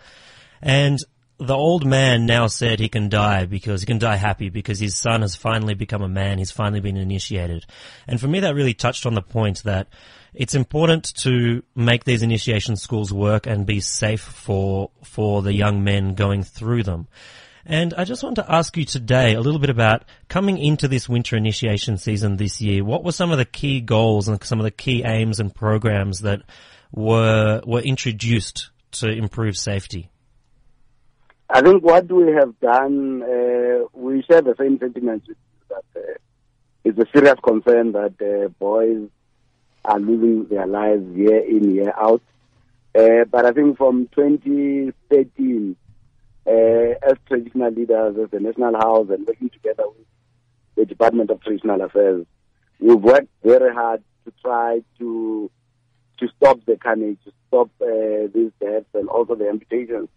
[0.62, 1.00] And
[1.38, 4.96] the old man now said he can die because he can die happy because his
[4.96, 6.38] son has finally become a man.
[6.38, 7.66] He's finally been initiated.
[8.08, 9.88] And for me, that really touched on the point that
[10.34, 15.84] it's important to make these initiation schools work and be safe for for the young
[15.84, 17.08] men going through them.
[17.66, 21.08] And I just want to ask you today a little bit about coming into this
[21.08, 22.84] winter initiation season this year.
[22.84, 26.20] What were some of the key goals and some of the key aims and programs
[26.20, 26.42] that
[26.92, 30.10] were were introduced to improve safety?
[31.50, 35.28] I think what we have done, uh, we share the same sentiments
[35.68, 36.14] that uh,
[36.86, 39.10] it's a serious concern that uh, boys
[39.86, 42.22] are living their lives year in, year out.
[42.98, 45.76] Uh, but I think from 2013,
[46.46, 50.06] uh, as traditional leaders, as the National House, and working together with
[50.76, 52.26] the Department of Traditional Affairs,
[52.80, 55.50] we've worked very hard to try to
[56.20, 60.08] to stop the carnage, to stop uh, these deaths and also the amputations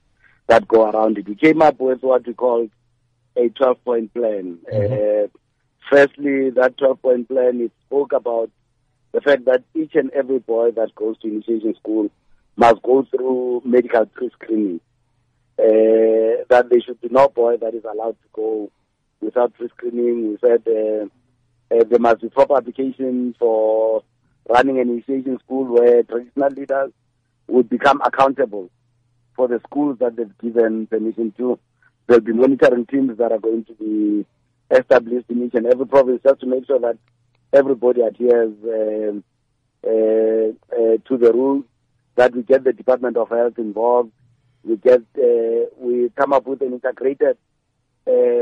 [0.49, 1.27] that go around it.
[1.27, 2.71] We came up with what we called
[3.37, 4.59] a 12-point plan.
[4.71, 5.25] Mhm.
[5.25, 5.29] Uh,
[5.91, 8.51] firstly, that 12-point plan it spoke about
[9.15, 12.11] the fact that each and every boy that goes to initiation school
[12.57, 14.81] must go through medical pre-screening.
[15.57, 18.71] Uh, that there should be no boy that is allowed to go
[19.21, 20.31] without pre-screening.
[20.31, 21.05] We said uh,
[21.75, 24.03] uh, there must be proper application for
[24.49, 26.91] running an initiation school where traditional leaders
[27.47, 28.69] would become accountable
[29.37, 31.57] for the schools that they've given permission to.
[32.09, 34.27] There'll be monitoring teams that are going to be
[34.77, 36.99] established in each and every province just to make sure that
[37.55, 39.25] everybody adheres um
[39.87, 41.65] uh, uh, to the rules,
[42.15, 44.11] that we get the Department of Health involved,
[44.65, 47.37] we get, uh, we come up with an integrated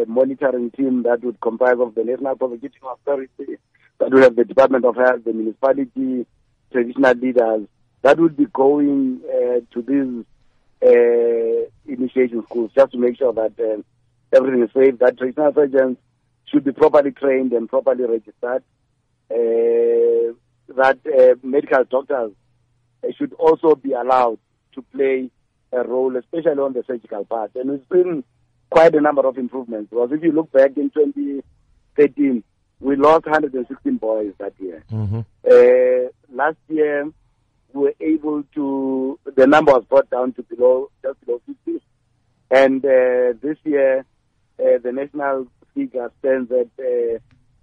[0.06, 3.58] monitoring team that would comprise of the National Prosecuting Authority,
[3.98, 6.26] that would have the Department of Health, the municipality,
[6.70, 7.66] traditional leaders,
[8.02, 9.20] that would be going
[9.72, 10.24] to these
[10.84, 13.82] uh, initiation schools just to make sure that uh,
[14.36, 15.96] everything is safe, that traditional surgeons
[16.46, 18.62] should be properly trained and properly registered,
[19.32, 20.32] uh,
[20.76, 22.32] that uh, medical doctors
[23.04, 24.38] uh, should also be allowed
[24.74, 25.30] to play
[25.72, 27.50] a role, especially on the surgical part.
[27.54, 28.24] And we've seen
[28.70, 32.42] quite a number of improvements because if you look back in 2013,
[32.80, 34.82] we lost 116 boys that year.
[34.90, 37.08] hmm Uh, last year,
[37.72, 41.80] we were able to, the number was brought down to below, just below 50.
[42.50, 44.04] And uh, this year,
[44.58, 47.18] uh, the national figure stands at uh,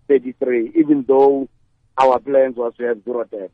[0.07, 1.47] 33, even though
[1.99, 3.53] our plans was to have zero deaths.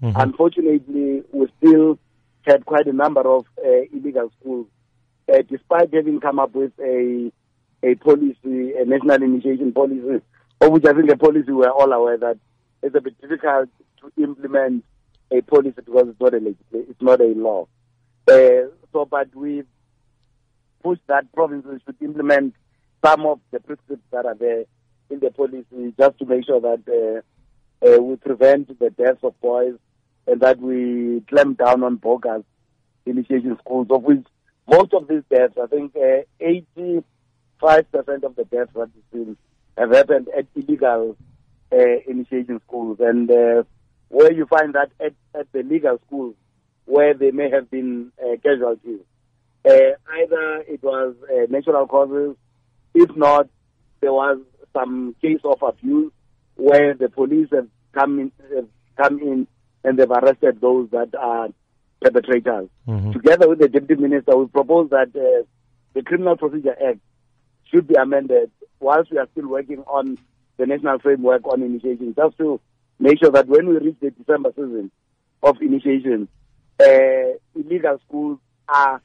[0.00, 1.98] hmm Unfortunately, we still
[2.46, 4.66] had quite a number of uh, illegal schools,
[5.32, 7.32] uh, despite having come up with a
[7.82, 10.22] a policy, a national initiation policy,
[10.60, 12.38] of which I think a policy we're all aware that
[12.82, 13.68] it's a bit difficult
[14.00, 14.84] to implement
[15.30, 17.66] a policy because it's not a it's not a law.
[18.28, 19.66] Uh, so, but we've
[20.82, 22.54] pushed that provinces should implement
[23.04, 24.64] some of the principles that are there
[25.10, 26.82] in the policy just to make sure that
[27.84, 29.74] uh, we prevent the deaths of boys
[30.26, 32.42] and that we clamp down on bogus
[33.04, 34.26] initiation schools, of which
[34.68, 37.04] most of these deaths, I think uh, 85%
[38.24, 39.36] of the deaths that we've seen
[39.78, 41.16] have happened at illegal
[41.72, 42.98] uh, initiation schools.
[43.00, 43.62] And uh,
[44.08, 46.34] where you find that at, at the legal schools,
[46.86, 49.00] where they may have been uh, casualties,
[49.64, 52.36] uh, either it was uh, natural causes,
[52.94, 53.48] if not,
[54.00, 54.38] there was
[54.72, 56.12] some case of abuse
[56.56, 58.66] where the police have come in, have
[58.96, 59.46] come in
[59.84, 61.48] and they've arrested those that are
[62.00, 62.68] perpetrators.
[62.86, 65.44] hmm Together with the deputy minister, we propose that uh,
[65.94, 66.98] the Criminal Procedure Act
[67.70, 70.18] should be amended whilst we are still working on
[70.58, 72.60] the national framework on initiation, just to
[72.98, 74.90] make sure that when we reach the December season
[75.42, 76.28] of initiation,
[76.80, 78.38] uh, illegal schools
[78.68, 79.00] are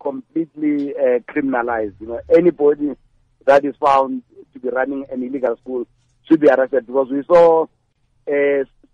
[0.00, 1.94] completely uh, criminalized.
[2.00, 2.92] You know, anybody
[3.46, 5.86] that is found to be running an illegal school
[6.30, 7.66] should be arrested because we saw uh,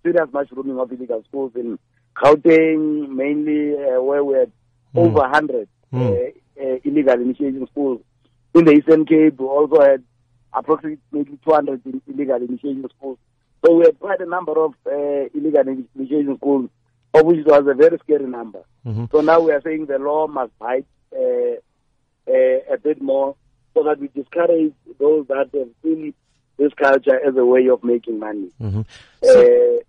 [0.02, 1.78] serious mushrooming of illegal schools in
[2.16, 4.52] Gauteng, mainly uh, where we had
[4.94, 5.08] Mm.
[5.08, 6.00] over 100 Mm.
[6.00, 8.00] uh, uh, illegal initiation schools.
[8.54, 10.02] In the Eastern Cape, we also had
[10.54, 13.18] approximately 200 in- illegal initiation schools.
[13.64, 16.70] So we had quite a number of uh, illegal ini- initiation schools,
[17.12, 18.62] of which was a very scary number.
[18.84, 21.56] hmm So now we are saying the law must bite uh,
[22.28, 23.36] uh, a bit more
[23.74, 26.14] so that we discourage those that have seen
[26.58, 28.48] this culture as a way of making money.
[28.58, 28.80] hmm
[29.22, 29.80] Uh,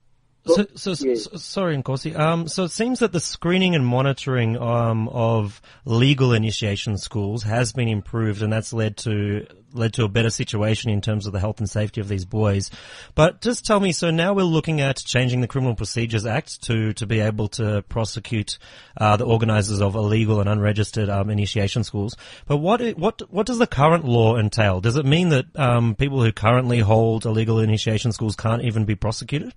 [0.48, 1.24] So, so, so, yes.
[1.26, 2.18] so- sorry, Nkosi.
[2.18, 7.72] Um, so it seems that the screening and monitoring um, of legal initiation schools has
[7.74, 11.40] been improved, and that's led to led to a better situation in terms of the
[11.40, 12.72] health and safety of these boys.
[13.16, 16.94] But just tell me, so now we're looking at changing the Criminal Procedures Act to
[16.94, 18.58] to be able to prosecute
[18.98, 22.16] uh, the organisers of illegal and unregistered um, initiation schools.
[22.48, 24.82] But what what what does the current law entail?
[24.82, 28.96] Does it mean that um, people who currently hold illegal initiation schools can't even be
[28.96, 29.54] prosecuted?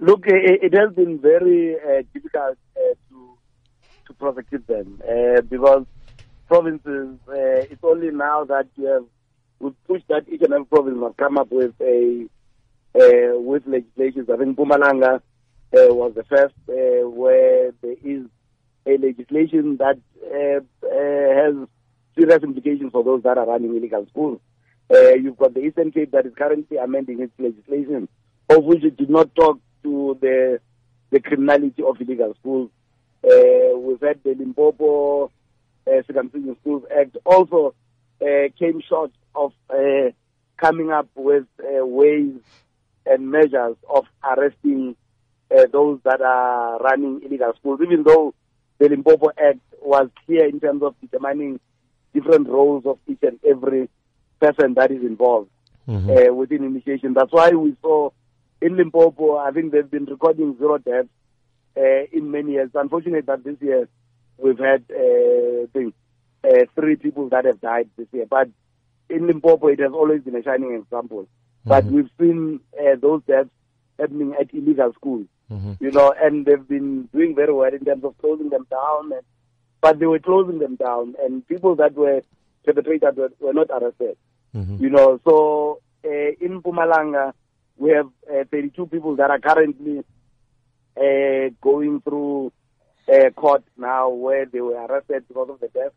[0.00, 3.38] Look, it, has been very uh, difficult uh, to
[4.06, 5.84] to prosecute them uh, because
[6.48, 7.18] provinces.
[7.28, 9.04] Uh, it's only now that you have
[9.60, 12.26] we've pushed that each and every province must come up with a
[12.94, 14.26] uh, with legislation.
[14.32, 15.20] I think Mpumalanga uh,
[15.72, 18.26] was the first where there is
[18.86, 19.98] a legislation that
[20.82, 21.54] has
[22.18, 24.40] serious implications for those that are running illegal schools.
[24.90, 28.08] You've got the Eastern Cape that is currently amending its legislation,
[28.50, 30.60] of which it did not talk to the
[31.10, 32.70] the criminality of illegal schools.
[33.24, 35.30] Uh, we've had the Limpopo
[35.86, 37.74] uh, Circumcision Schools Act also
[38.20, 40.10] uh, came short of uh,
[40.56, 42.32] coming up with uh, ways
[43.04, 44.96] and measures of arresting
[45.56, 48.32] uh, those that are running illegal schools, even though
[48.78, 51.60] the Limpopo Act was clear in terms of determining
[52.14, 53.88] different roles of each and every
[54.40, 55.50] person that is involved
[55.88, 56.10] Mm-hmm.
[56.10, 57.12] uh, within initiation.
[57.12, 58.10] That's why we saw
[58.62, 61.08] in Limpopo, I think they've been recording zero deaths
[61.76, 62.70] uh, in many years.
[62.74, 63.88] Unfortunately, that this year
[64.38, 65.80] we've had uh,
[66.44, 68.26] uh, three people that have died this year.
[68.28, 68.48] But
[69.10, 71.26] in Limpopo, it has always been a shining example.
[71.64, 73.50] But we've seen uh, those deaths
[73.98, 75.84] happening at illegal schools, Mm-hmm.
[75.84, 79.12] you know, and they've been doing very well in terms of closing them down.
[79.12, 79.22] And,
[79.82, 82.22] but they were closing them down, and people that were
[82.64, 84.16] perpetrators were, were not arrested.
[84.56, 84.82] Mm-hmm.
[84.82, 87.34] You know, so uh, in Mpumalanga,
[87.82, 90.04] we have uh, 32 people that are currently
[90.96, 92.52] uh, going through
[93.12, 95.90] uh, court now where they were arrested because of the death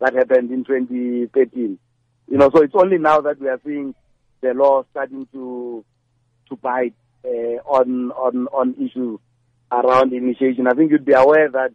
[0.00, 1.78] that happened in 2013.
[2.28, 3.94] You know, so it's only now that we are seeing
[4.40, 5.84] the law starting to
[6.48, 9.20] to bite uh, on on on issues
[9.70, 10.66] around initiation.
[10.66, 11.72] I think you'd be aware that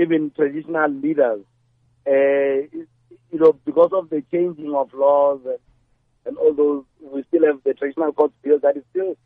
[0.00, 1.44] even traditional leaders,
[2.06, 5.58] uh, you know, because of the changing of laws and,
[6.26, 9.16] and all those, we still have the traditional court bill that is still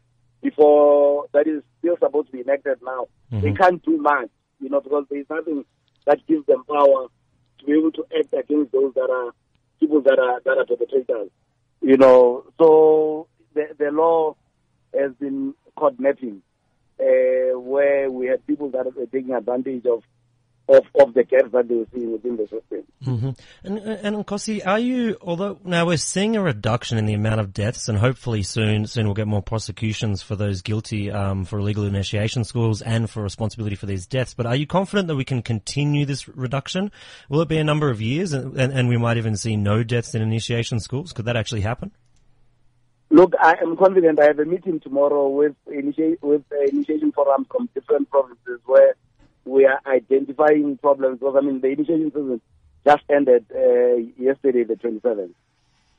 [0.42, 3.06] before that is still supposed to be enacted now.
[3.40, 4.30] They can't do much,
[4.60, 5.64] you know, because there is nothing
[6.06, 7.06] that gives them power
[7.58, 9.32] to be able to act against those that are
[9.80, 11.30] people that are that are perpetrators.
[11.80, 14.36] You know, so the the law
[14.98, 16.42] has been caught napping,
[17.00, 20.02] uh, where we had people that were taking advantage of
[20.68, 22.84] of, of the gaps that they were seeing within the system.
[23.02, 23.30] hmm
[23.64, 27.52] And, and Nkosi, are you, although now we're seeing a reduction in the amount of
[27.52, 31.84] deaths and hopefully soon, soon we'll get more prosecutions for those guilty, um, for illegal
[31.84, 35.42] initiation schools and for responsibility for these deaths, but are you confident that we can
[35.42, 36.90] continue this reduction?
[37.28, 39.82] Will it be a number of years and, and, and we might even see no
[39.82, 41.12] deaths in initiation schools?
[41.12, 41.92] Could that actually happen?
[43.10, 44.20] Look, I am confident.
[44.20, 48.94] I have a meeting tomorrow with initiate with uh, initiation forums from different provinces where
[49.48, 51.18] we are identifying problems.
[51.18, 52.40] Because I mean, the initiation season
[52.84, 55.34] just ended uh, yesterday, the 27th.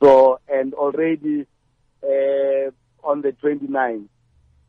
[0.02, 1.46] So, and already
[2.02, 2.70] uh,
[3.04, 4.06] on the 29th,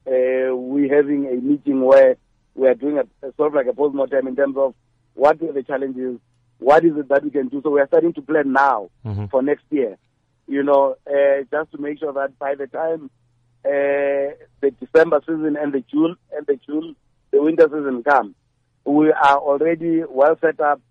[0.08, 2.18] uh, we're having a meeting where
[2.56, 4.74] we are doing a, a sort of like a post-mortem in terms of
[5.14, 6.20] what are the challenges,
[6.60, 7.62] what is it that we can do.
[7.62, 8.90] So we are starting to plan now
[9.30, 9.98] for next year
[10.52, 13.10] you know, uh, just to make sure that by the time
[13.66, 16.96] uh, the December season and the June and the June,
[17.32, 18.36] the winter season come,
[18.86, 20.82] we are already well set up.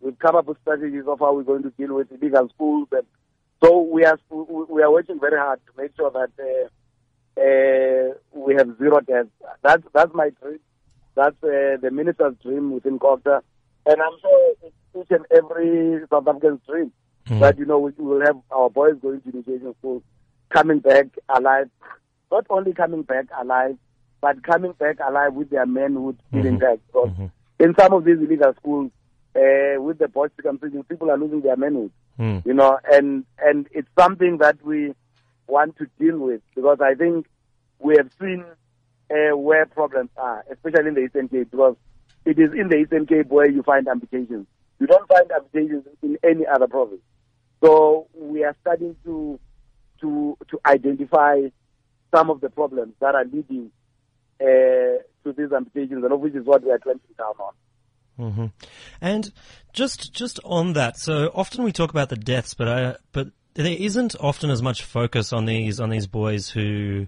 [0.00, 3.06] We've come up with strategies of how we're going to deal with illegal schools, and
[3.62, 8.54] so we are we are working very hard to make sure that uh, uh, we
[8.54, 9.28] have zero deaths.
[9.62, 10.58] That's that's my dream.
[11.14, 13.42] That's uh, the minister's dream within COGTA,
[13.86, 16.92] and I'm sure it's each and every South African's dream
[17.40, 20.02] that you know we will have our boys going to initiation schools,
[20.48, 21.68] coming back alive.
[22.32, 23.76] Not only coming back alive,
[24.20, 26.80] but coming back alive with their manhood still intact.
[26.86, 27.10] Because
[27.60, 28.90] in some of these illegal schools,
[29.36, 31.92] uh, with the boys circumcision, people are losing their manhood.
[32.18, 32.44] Mm.
[32.44, 34.94] You know, and and it's something that we
[35.46, 37.26] want to deal with because I think
[37.78, 38.44] we have seen
[39.10, 41.76] uh, where problems are, especially in the Eastern Cape, because
[42.24, 44.46] it is in the Eastern Cape where you find amputations.
[44.78, 47.02] You don't find amputations in any other province.
[47.62, 49.38] So we are starting to
[50.00, 51.42] to to identify
[52.14, 53.70] some of the problems that are leading
[54.40, 58.32] to these amputations, and which is what we are clamping down on.
[58.32, 58.46] hmm
[59.00, 59.32] And
[59.72, 63.76] just just on that, so often we talk about the deaths, but uh, but there
[63.78, 67.06] isn't often as much focus on these on these boys who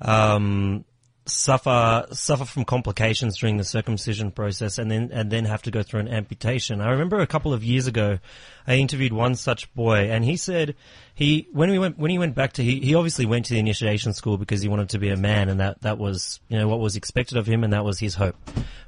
[0.00, 0.84] um,
[1.26, 5.82] suffer suffer from complications during the circumcision process, and then and then have to go
[5.82, 6.80] through an amputation.
[6.80, 8.18] I remember a couple of years ago,
[8.66, 10.74] I interviewed one such boy, and he said
[11.20, 13.60] he when we went when he went back to he, he obviously went to the
[13.60, 16.66] initiation school because he wanted to be a man, and that that was you know
[16.66, 18.36] what was expected of him, and that was his hope.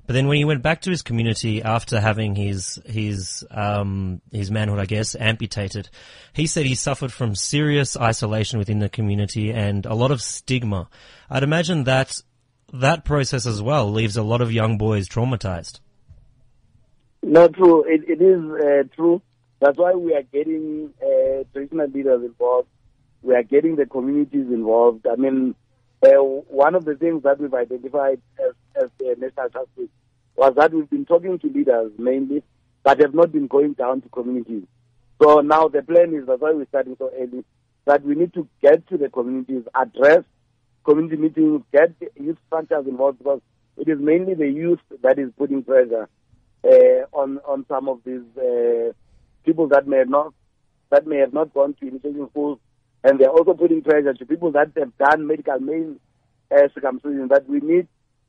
[0.06, 4.50] But then when he went back to his community after having his his um, his
[4.50, 5.90] manhood, I guess, amputated,
[6.32, 10.88] he said he suffered from serious isolation within the community and a lot of stigma.
[11.28, 12.18] I'd imagine that
[12.72, 15.80] that process as well leaves a lot of young boys traumatized.
[17.22, 17.84] No, true.
[17.86, 19.20] It, it is uh, true.
[19.62, 22.66] That's why we are getting uh, traditional leaders involved.
[23.22, 25.06] We are getting the communities involved.
[25.06, 25.54] I mean,
[26.04, 29.68] uh, one of the things that we've identified as, as the National Task
[30.34, 32.42] was that we've been talking to leaders mainly,
[32.82, 34.64] but have not been going down to communities.
[35.22, 37.44] So now the plan is, that's why we're starting so early,
[37.84, 40.24] that we need to get to the communities, address
[40.84, 43.40] community meetings, get youth structures involved because
[43.76, 46.08] it is mainly the youth that is putting pressure
[46.64, 48.90] uh, on on some of these uh,
[49.44, 50.32] people that may have not
[50.90, 52.58] that may have not gone to initiation schools,
[53.04, 55.98] and they're also putting pressure to people that have done medical main
[56.54, 57.86] uh, circumcision that we need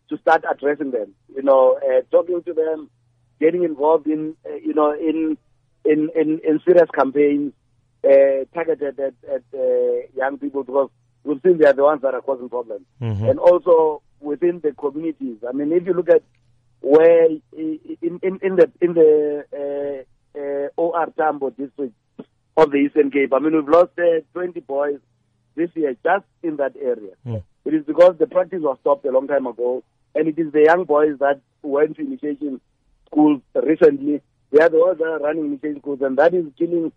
[0.10, 1.14] to start addressing them.
[1.36, 2.90] You know, uh, talking to them,
[3.40, 5.38] getting involved in uh, you know in
[5.86, 7.52] in in, in serious campaigns
[8.06, 10.90] uh, targeted at, at uh, young people because
[11.24, 13.30] we've seen they are the ones that are causing problems, Mhm.
[13.30, 15.38] and also within the communities.
[15.48, 16.24] I mean, if you look at
[16.82, 19.93] where in in, in the in the uh,
[20.94, 21.94] OR Tambo district
[22.56, 25.00] of the Eastern Cape, I mean, we've lost uh, 20 boys
[25.56, 27.14] this year just in that area.
[27.26, 27.44] Mm.
[27.66, 29.84] It is because the practice was stopped a long time ago,
[30.16, 32.62] and it is the young boys that went to initiation
[33.08, 34.22] schools recently.
[34.52, 36.92] They are the ones that are running initiation schools, and that is killing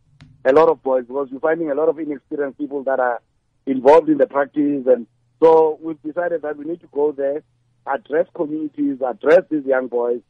[0.44, 3.20] a lot of boys because you're finding a lot of inexperienced people that are
[3.66, 4.86] involved in the practice.
[4.86, 5.06] And
[5.42, 7.42] so we've decided that we need to go there,
[7.86, 10.20] address communities, address these young boys,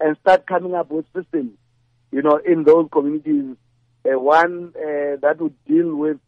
[0.00, 1.52] and start coming up with systems,
[2.12, 3.56] you know, in those communities.
[4.04, 6.18] Uh, one uh, that would deal with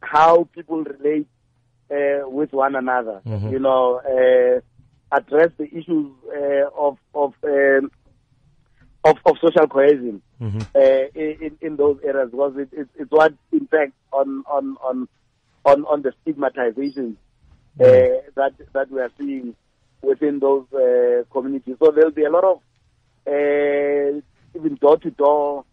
[0.00, 1.26] how people relate
[1.90, 3.20] uh, with one another.
[3.26, 3.50] Mhm.
[3.50, 4.60] You know, uh,
[5.16, 7.90] address the issues uh, of of, um,
[9.04, 10.62] of of social cohesion Mhm.
[10.74, 15.08] uh, in in those areas because it, it, it's what impacts on on on
[15.64, 17.16] on on the stigmatization
[17.80, 17.84] uh,
[18.36, 19.56] that that we are seeing
[20.02, 21.76] within those uh, communities.
[21.82, 22.58] So there'll be a lot of
[23.26, 24.20] uh,
[24.54, 25.64] even door to door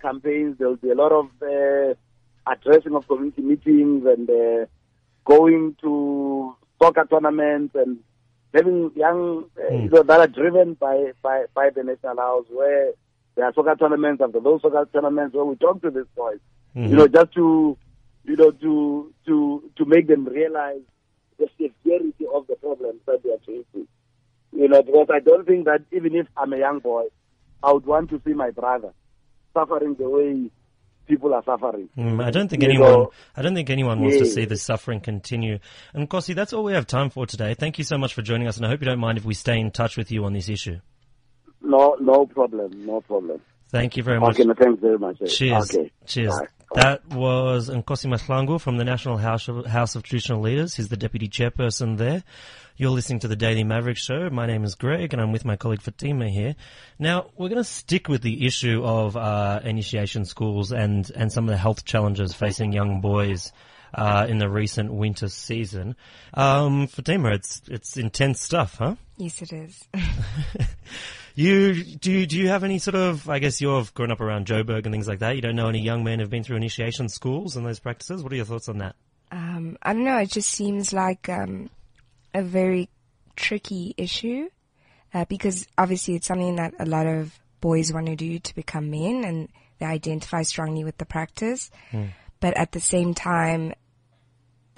[0.00, 0.56] campaigns.
[0.58, 1.94] There'll be a lot of uh,
[2.50, 4.66] addressing of community meetings and uh,
[5.24, 7.98] going to soccer tournaments and
[8.54, 9.82] having young uh, Mm.
[9.84, 12.92] you know, that are driven by, by, by the national house where
[13.34, 16.38] there are soccer tournaments after those soccer tournaments where we talk to these boys,
[16.76, 16.90] Mhm.
[16.90, 17.76] you know, just to
[18.24, 20.80] you know to to to make them realize
[21.38, 23.86] the severity of the problems that they are facing.
[24.52, 27.04] You know, because I don't think that even if I'm a young boy,
[27.66, 28.92] I would want to see my brother
[29.52, 30.50] suffering the way
[31.08, 31.88] people are suffering.
[31.98, 32.90] Mm, I don't think You anyone.
[32.92, 35.58] know, I don't think anyone wants to see this suffering continue.
[35.92, 37.54] And Nkosi, that's all we have time for today.
[37.54, 39.34] Thank you so much for joining us, and I hope you don't mind if we
[39.34, 40.78] stay in touch with you on this issue.
[41.60, 43.40] No, no problem, no problem.
[43.70, 44.36] Thank you very much.
[44.36, 45.18] Okay, no, thanks very much.
[45.26, 45.74] Cheers.
[45.74, 45.90] Okay.
[46.06, 46.38] Cheers.
[46.38, 46.46] Bye.
[46.76, 50.74] That was Nkosi Mahlangu from the National House of, House of Traditional Leaders.
[50.74, 52.22] He's the deputy chairperson there.
[52.76, 54.28] You're listening to the Daily Maverick Show.
[54.28, 56.54] My name is Greg and I'm with my colleague Fatima here.
[56.98, 61.44] Now, we're going to stick with the issue of, uh, initiation schools and, and some
[61.44, 63.54] of the health challenges facing young boys,
[63.94, 65.96] uh, in the recent winter season.
[66.34, 68.96] Um, Fatima, it's, it's intense stuff, huh?
[69.16, 69.88] Yes, it is.
[71.36, 74.46] You do you, do you have any sort of I guess you've grown up around
[74.46, 75.36] Joburg and things like that.
[75.36, 78.22] You don't know any young men who've been through initiation schools and those practices.
[78.22, 78.96] What are your thoughts on that?
[79.30, 80.18] um, I don't know.
[80.18, 81.70] It just seems like um,
[82.34, 82.88] a very
[83.34, 84.48] tricky issue
[85.12, 88.90] uh, because obviously it's something that a lot of boys want to do to become
[88.90, 91.70] men, and they identify strongly with the practice.
[92.40, 93.72] But at the same time,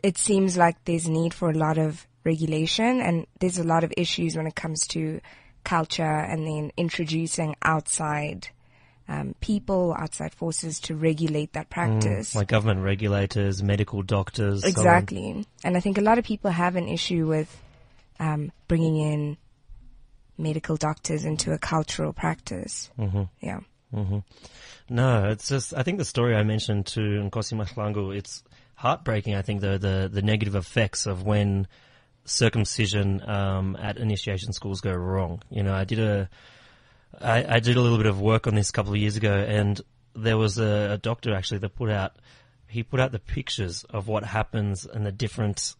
[0.03, 3.93] it seems like there's need for a lot of regulation, and there's a lot of
[3.97, 5.21] issues when it comes to
[5.65, 8.49] culture, and then introducing outside.
[9.11, 12.35] Um, people, outside forces to regulate that practice.
[12.35, 14.61] Like government regulators, medical doctors.
[14.61, 14.69] so.
[14.69, 15.47] Exactly.
[15.65, 17.49] And I think a lot of people have an issue with
[18.21, 19.39] um, bringing in
[20.37, 22.91] medical doctors into a cultural practice.
[22.99, 23.23] Mm-hmm.
[23.41, 23.61] Yeah.
[24.91, 28.43] No, it's just I think the story I mentioned to Nkosi Mahlangu, it's
[28.75, 29.35] heartbreaking.
[29.35, 31.67] I think the the, the negative effects of when
[32.29, 35.43] circumcision um, at initiation schools go wrong.
[35.51, 36.29] You know, I did a
[37.21, 39.33] I, I did a little bit of work on this a couple of years ago,
[39.33, 39.81] and
[40.15, 42.13] there was a, a doctor actually that put out
[42.69, 45.75] he put out the pictures of what happens and the different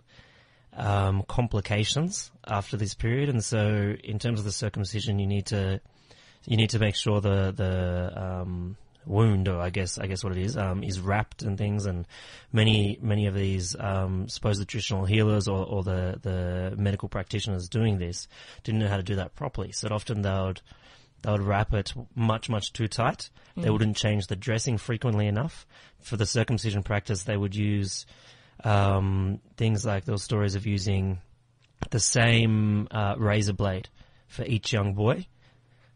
[0.75, 3.29] um, complications after this period.
[3.29, 5.81] And so, in terms of the circumcision, you need to
[6.47, 8.77] you need to make sure the the um,
[9.09, 11.87] wound, or I guess I guess what it is, um, is wrapped and things.
[11.87, 12.07] And
[12.53, 17.99] many many of these um, supposed traditional healers or, or the the medical practitioners doing
[17.99, 18.29] this
[18.63, 19.73] didn't know how to do that properly.
[19.73, 20.61] So often they would
[21.23, 23.31] they would wrap it much much too tight.
[23.57, 25.67] They wouldn't change the dressing frequently enough.
[26.01, 28.07] For the circumcision practice, they would use
[28.63, 31.19] um, things like those stories of using
[31.91, 33.89] the same uh, razor blade
[34.29, 35.27] for each young boy.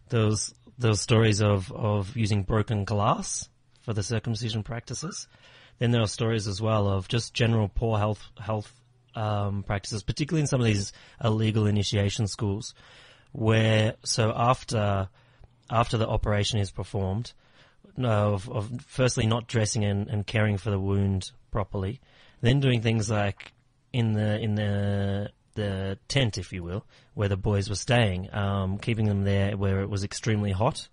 [0.09, 3.49] Those those stories of of using broken glass
[3.83, 5.29] for the circumcision practices.
[5.79, 8.73] Then there are stories as well of just general poor health health
[9.15, 10.93] um, practices, particularly in some of these
[11.23, 12.75] illegal initiation schools,
[13.33, 15.09] where so after
[15.71, 17.33] after the operation is performed,
[17.97, 22.01] no, of, of firstly not dressing and, and caring for the wound properly,
[22.41, 23.53] then doing things like
[23.93, 26.85] in the in the the tent, if you will,
[27.15, 30.89] where the boys were staying, um, keeping them there where it was extremely hot,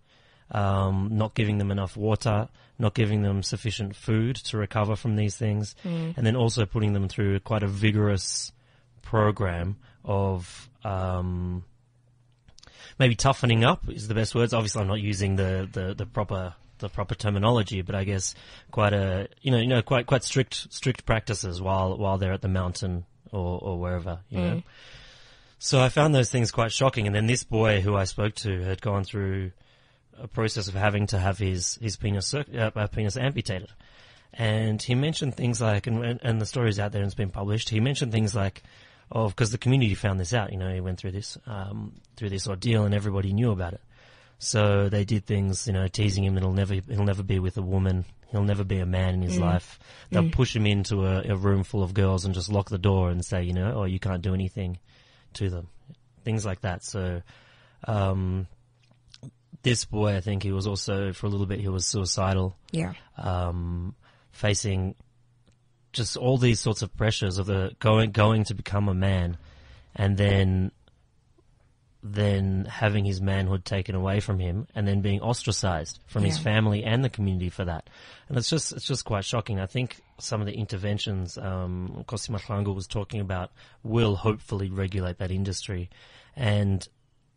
[0.51, 5.35] um, not giving them enough water, not giving them sufficient food to recover from these
[5.35, 5.75] things,
[6.15, 8.51] and then also putting them through quite a vigorous
[9.01, 11.63] program of um,
[12.97, 14.53] maybe toughening up is the best words.
[14.53, 18.33] Obviously, I'm not using the, the, the proper the proper terminology, but I guess
[18.71, 22.41] quite a you know you know quite quite strict strict practices while while they're at
[22.41, 24.63] the mountain or or wherever you know.
[25.59, 27.05] So I found those things quite shocking.
[27.05, 29.51] And then this boy who I spoke to had gone through
[30.17, 32.43] a process of having to have his his penis uh,
[32.75, 33.69] uh, penis amputated,
[34.33, 37.69] and he mentioned things like and and- the story's out there and it's been published.
[37.69, 38.63] He mentioned things like.
[39.11, 42.29] Oh, because the community found this out, you know, he went through this, um, through
[42.29, 43.81] this ordeal and everybody knew about it.
[44.37, 47.57] So they did things, you know, teasing him that he'll never, he'll never be with
[47.57, 48.05] a woman.
[48.31, 49.79] He'll never be a man in his life.
[50.11, 53.09] They'll push him into a, a room full of girls and just lock the door
[53.09, 54.77] and say, you know, oh, you can't do anything
[55.33, 55.67] to them.
[56.23, 56.83] Things like that.
[56.83, 57.23] So,
[57.87, 58.47] um,
[59.63, 62.93] this boy, I think he was also, for a little bit, he was suicidal, Yeah.
[63.17, 63.95] um,
[64.31, 64.95] facing
[65.91, 69.37] just all these sorts of pressures of the going, going to become a man
[69.95, 70.71] and then
[72.01, 76.83] then having his manhood taken away from him and then being ostracized from his family
[76.83, 77.89] and the community for that.
[78.29, 79.59] And it's just, it's just quite shocking.
[79.59, 83.51] I think some of the interventions, um, Nkosi Mahlangu was talking about
[83.83, 85.89] will hopefully regulate that industry
[86.37, 86.87] and,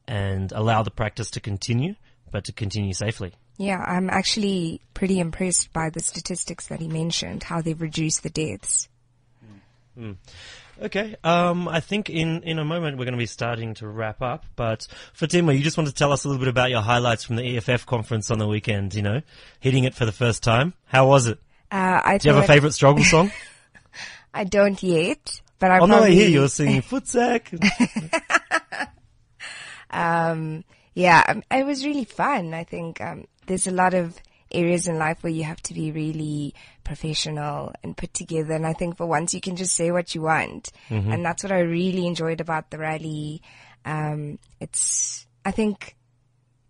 [0.06, 1.96] and allow the practice to continue,
[2.30, 3.32] but to continue safely.
[3.58, 8.30] Yeah, I'm actually pretty impressed by the statistics that he mentioned, how they've reduced the
[8.30, 8.88] deaths.
[10.82, 11.16] Okay.
[11.22, 14.44] Um, I think in, in a moment we're going to be starting to wrap up,
[14.56, 17.36] but Fatima, you just want to tell us a little bit about your highlights from
[17.36, 19.22] the EFF conference on the weekend, you know,
[19.60, 20.74] hitting it for the first time.
[20.86, 21.38] How was it?
[21.70, 23.30] Uh, I Do you have a favorite struggle song?
[24.34, 27.52] I don't yet, but I On the probably way here, you were singing Footsack.
[30.94, 32.54] Yeah, um, it was really fun.
[32.54, 34.16] I think um, there's a lot of
[34.54, 38.54] areas in life where you have to be really professional and put together.
[38.54, 41.52] And I think for once you can just say what you want, and that's what
[41.52, 43.42] I really enjoyed about the rally.
[43.84, 45.96] Um, it's I think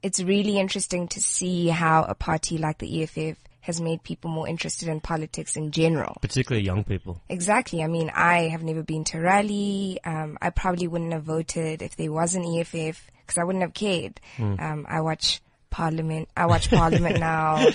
[0.02, 4.48] it's really interesting to see how a party like the EFF has made people more
[4.48, 6.16] interested in politics in general.
[6.20, 7.20] Particularly young people.
[7.28, 7.82] Exactly.
[7.82, 10.00] I mean, I have never been to a rally.
[10.04, 13.72] Um, I probably wouldn't have voted if there was an EFF because I wouldn't have
[13.72, 14.20] cared.
[14.36, 14.56] Hmm.
[14.58, 15.40] Um, I watch
[15.72, 16.28] Parliament.
[16.36, 17.66] I watch Parliament now.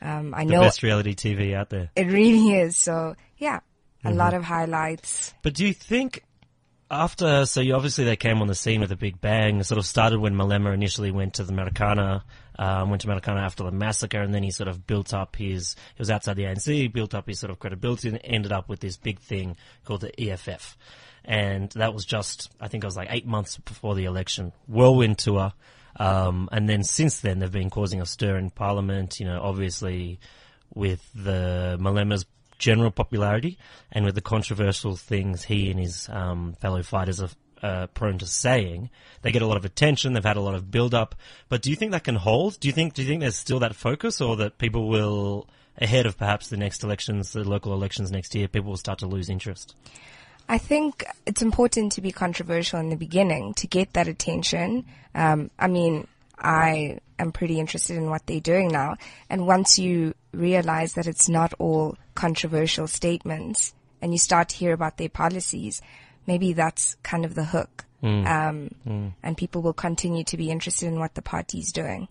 [0.00, 1.90] Um, I The know best reality TV out there.
[1.96, 2.76] it really is.
[2.76, 3.56] So yeah,
[4.04, 4.18] a Mm-hmm.
[4.18, 5.34] lot of highlights.
[5.42, 6.22] But do you think
[6.90, 9.78] after, so you obviously they came on the scene with a big bang, it sort
[9.78, 12.22] of started when Malema initially went to the Marikana,
[12.58, 15.74] um, went to Marikana after the massacre, and then he sort of built up his,
[15.96, 18.78] he was outside the ANC, built up his sort of credibility, and ended up with
[18.80, 20.76] this big thing called the EFF.
[21.24, 24.52] And that was just, I think it was like eight months before the election.
[24.68, 25.52] Whirlwind tour.
[25.98, 30.20] Um, and then since then they've been causing a stir in parliament, you know, obviously
[30.74, 32.26] with the Malema's
[32.58, 33.58] general popularity
[33.92, 37.30] and with the controversial things he and his um, fellow fighters are
[37.62, 38.90] uh, prone to saying,
[39.22, 40.12] they get a lot of attention.
[40.12, 41.14] They've had a lot of build up.
[41.48, 42.60] But do you think that can hold?
[42.60, 46.06] Do you think do you think there's still that focus, or that people will ahead
[46.06, 49.28] of perhaps the next elections, the local elections next year, people will start to lose
[49.28, 49.74] interest?
[50.48, 54.84] I think it's important to be controversial in the beginning to get that attention.
[55.14, 56.06] Um, I mean,
[56.38, 58.96] I am pretty interested in what they're doing now.
[59.28, 64.72] And once you realize that it's not all controversial statements and you start to hear
[64.72, 65.82] about their policies,
[66.26, 67.84] maybe that's kind of the hook.
[68.02, 72.06] Um, and people will continue to be interested in what the party's doing.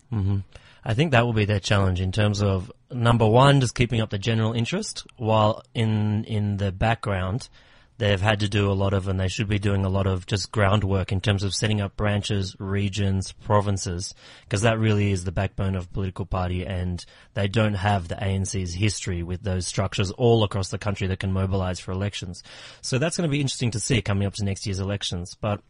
[0.84, 4.10] I think that will be their challenge in terms of number one, just keeping up
[4.10, 7.48] the general interest, while in in the background,
[7.98, 10.26] they've had to do a lot of, and they should be doing a lot of
[10.26, 15.32] just groundwork in terms of setting up branches, regions, provinces, because that really is the
[15.32, 20.44] backbone of political party, and they don't have the ANC's history with those structures all
[20.44, 22.42] across the country that can mobilize for elections.
[22.80, 25.36] So that's going to be interesting to see coming up to next year's elections.
[25.40, 25.60] But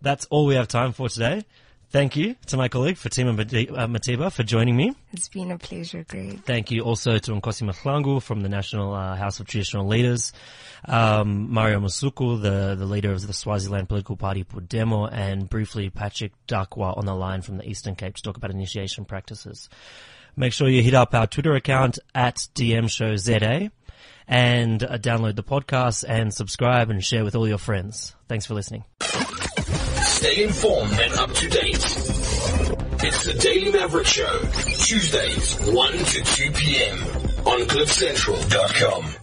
[0.00, 1.44] that's all we have time for today.
[1.90, 4.94] Thank you to my colleague Fatima Mati- uh, Mathivha for joining me.
[5.12, 6.44] It's been a pleasure, Greg.
[6.44, 10.32] Thank you also to Nkosi Mahlangu from the National uh, House of Traditional Leaders,
[10.84, 16.30] um, Mario Masuku, the, the leader of the Swaziland political party Pudemo, and briefly Patrick
[16.46, 19.68] Dakwa on the line from the Eastern Cape to talk about initiation practices.
[20.36, 23.72] Make sure you hit up our Twitter account at DMShowZA
[24.28, 28.14] and uh, download the podcast and subscribe and share with all your friends.
[28.28, 28.84] Thanks for listening.
[30.10, 31.76] Stay informed and up to date.
[33.02, 34.40] It's the Daily Maverick Show,
[34.82, 36.98] Tuesdays, 1 to 2 p.m.
[37.46, 39.19] on CliffCentral.com.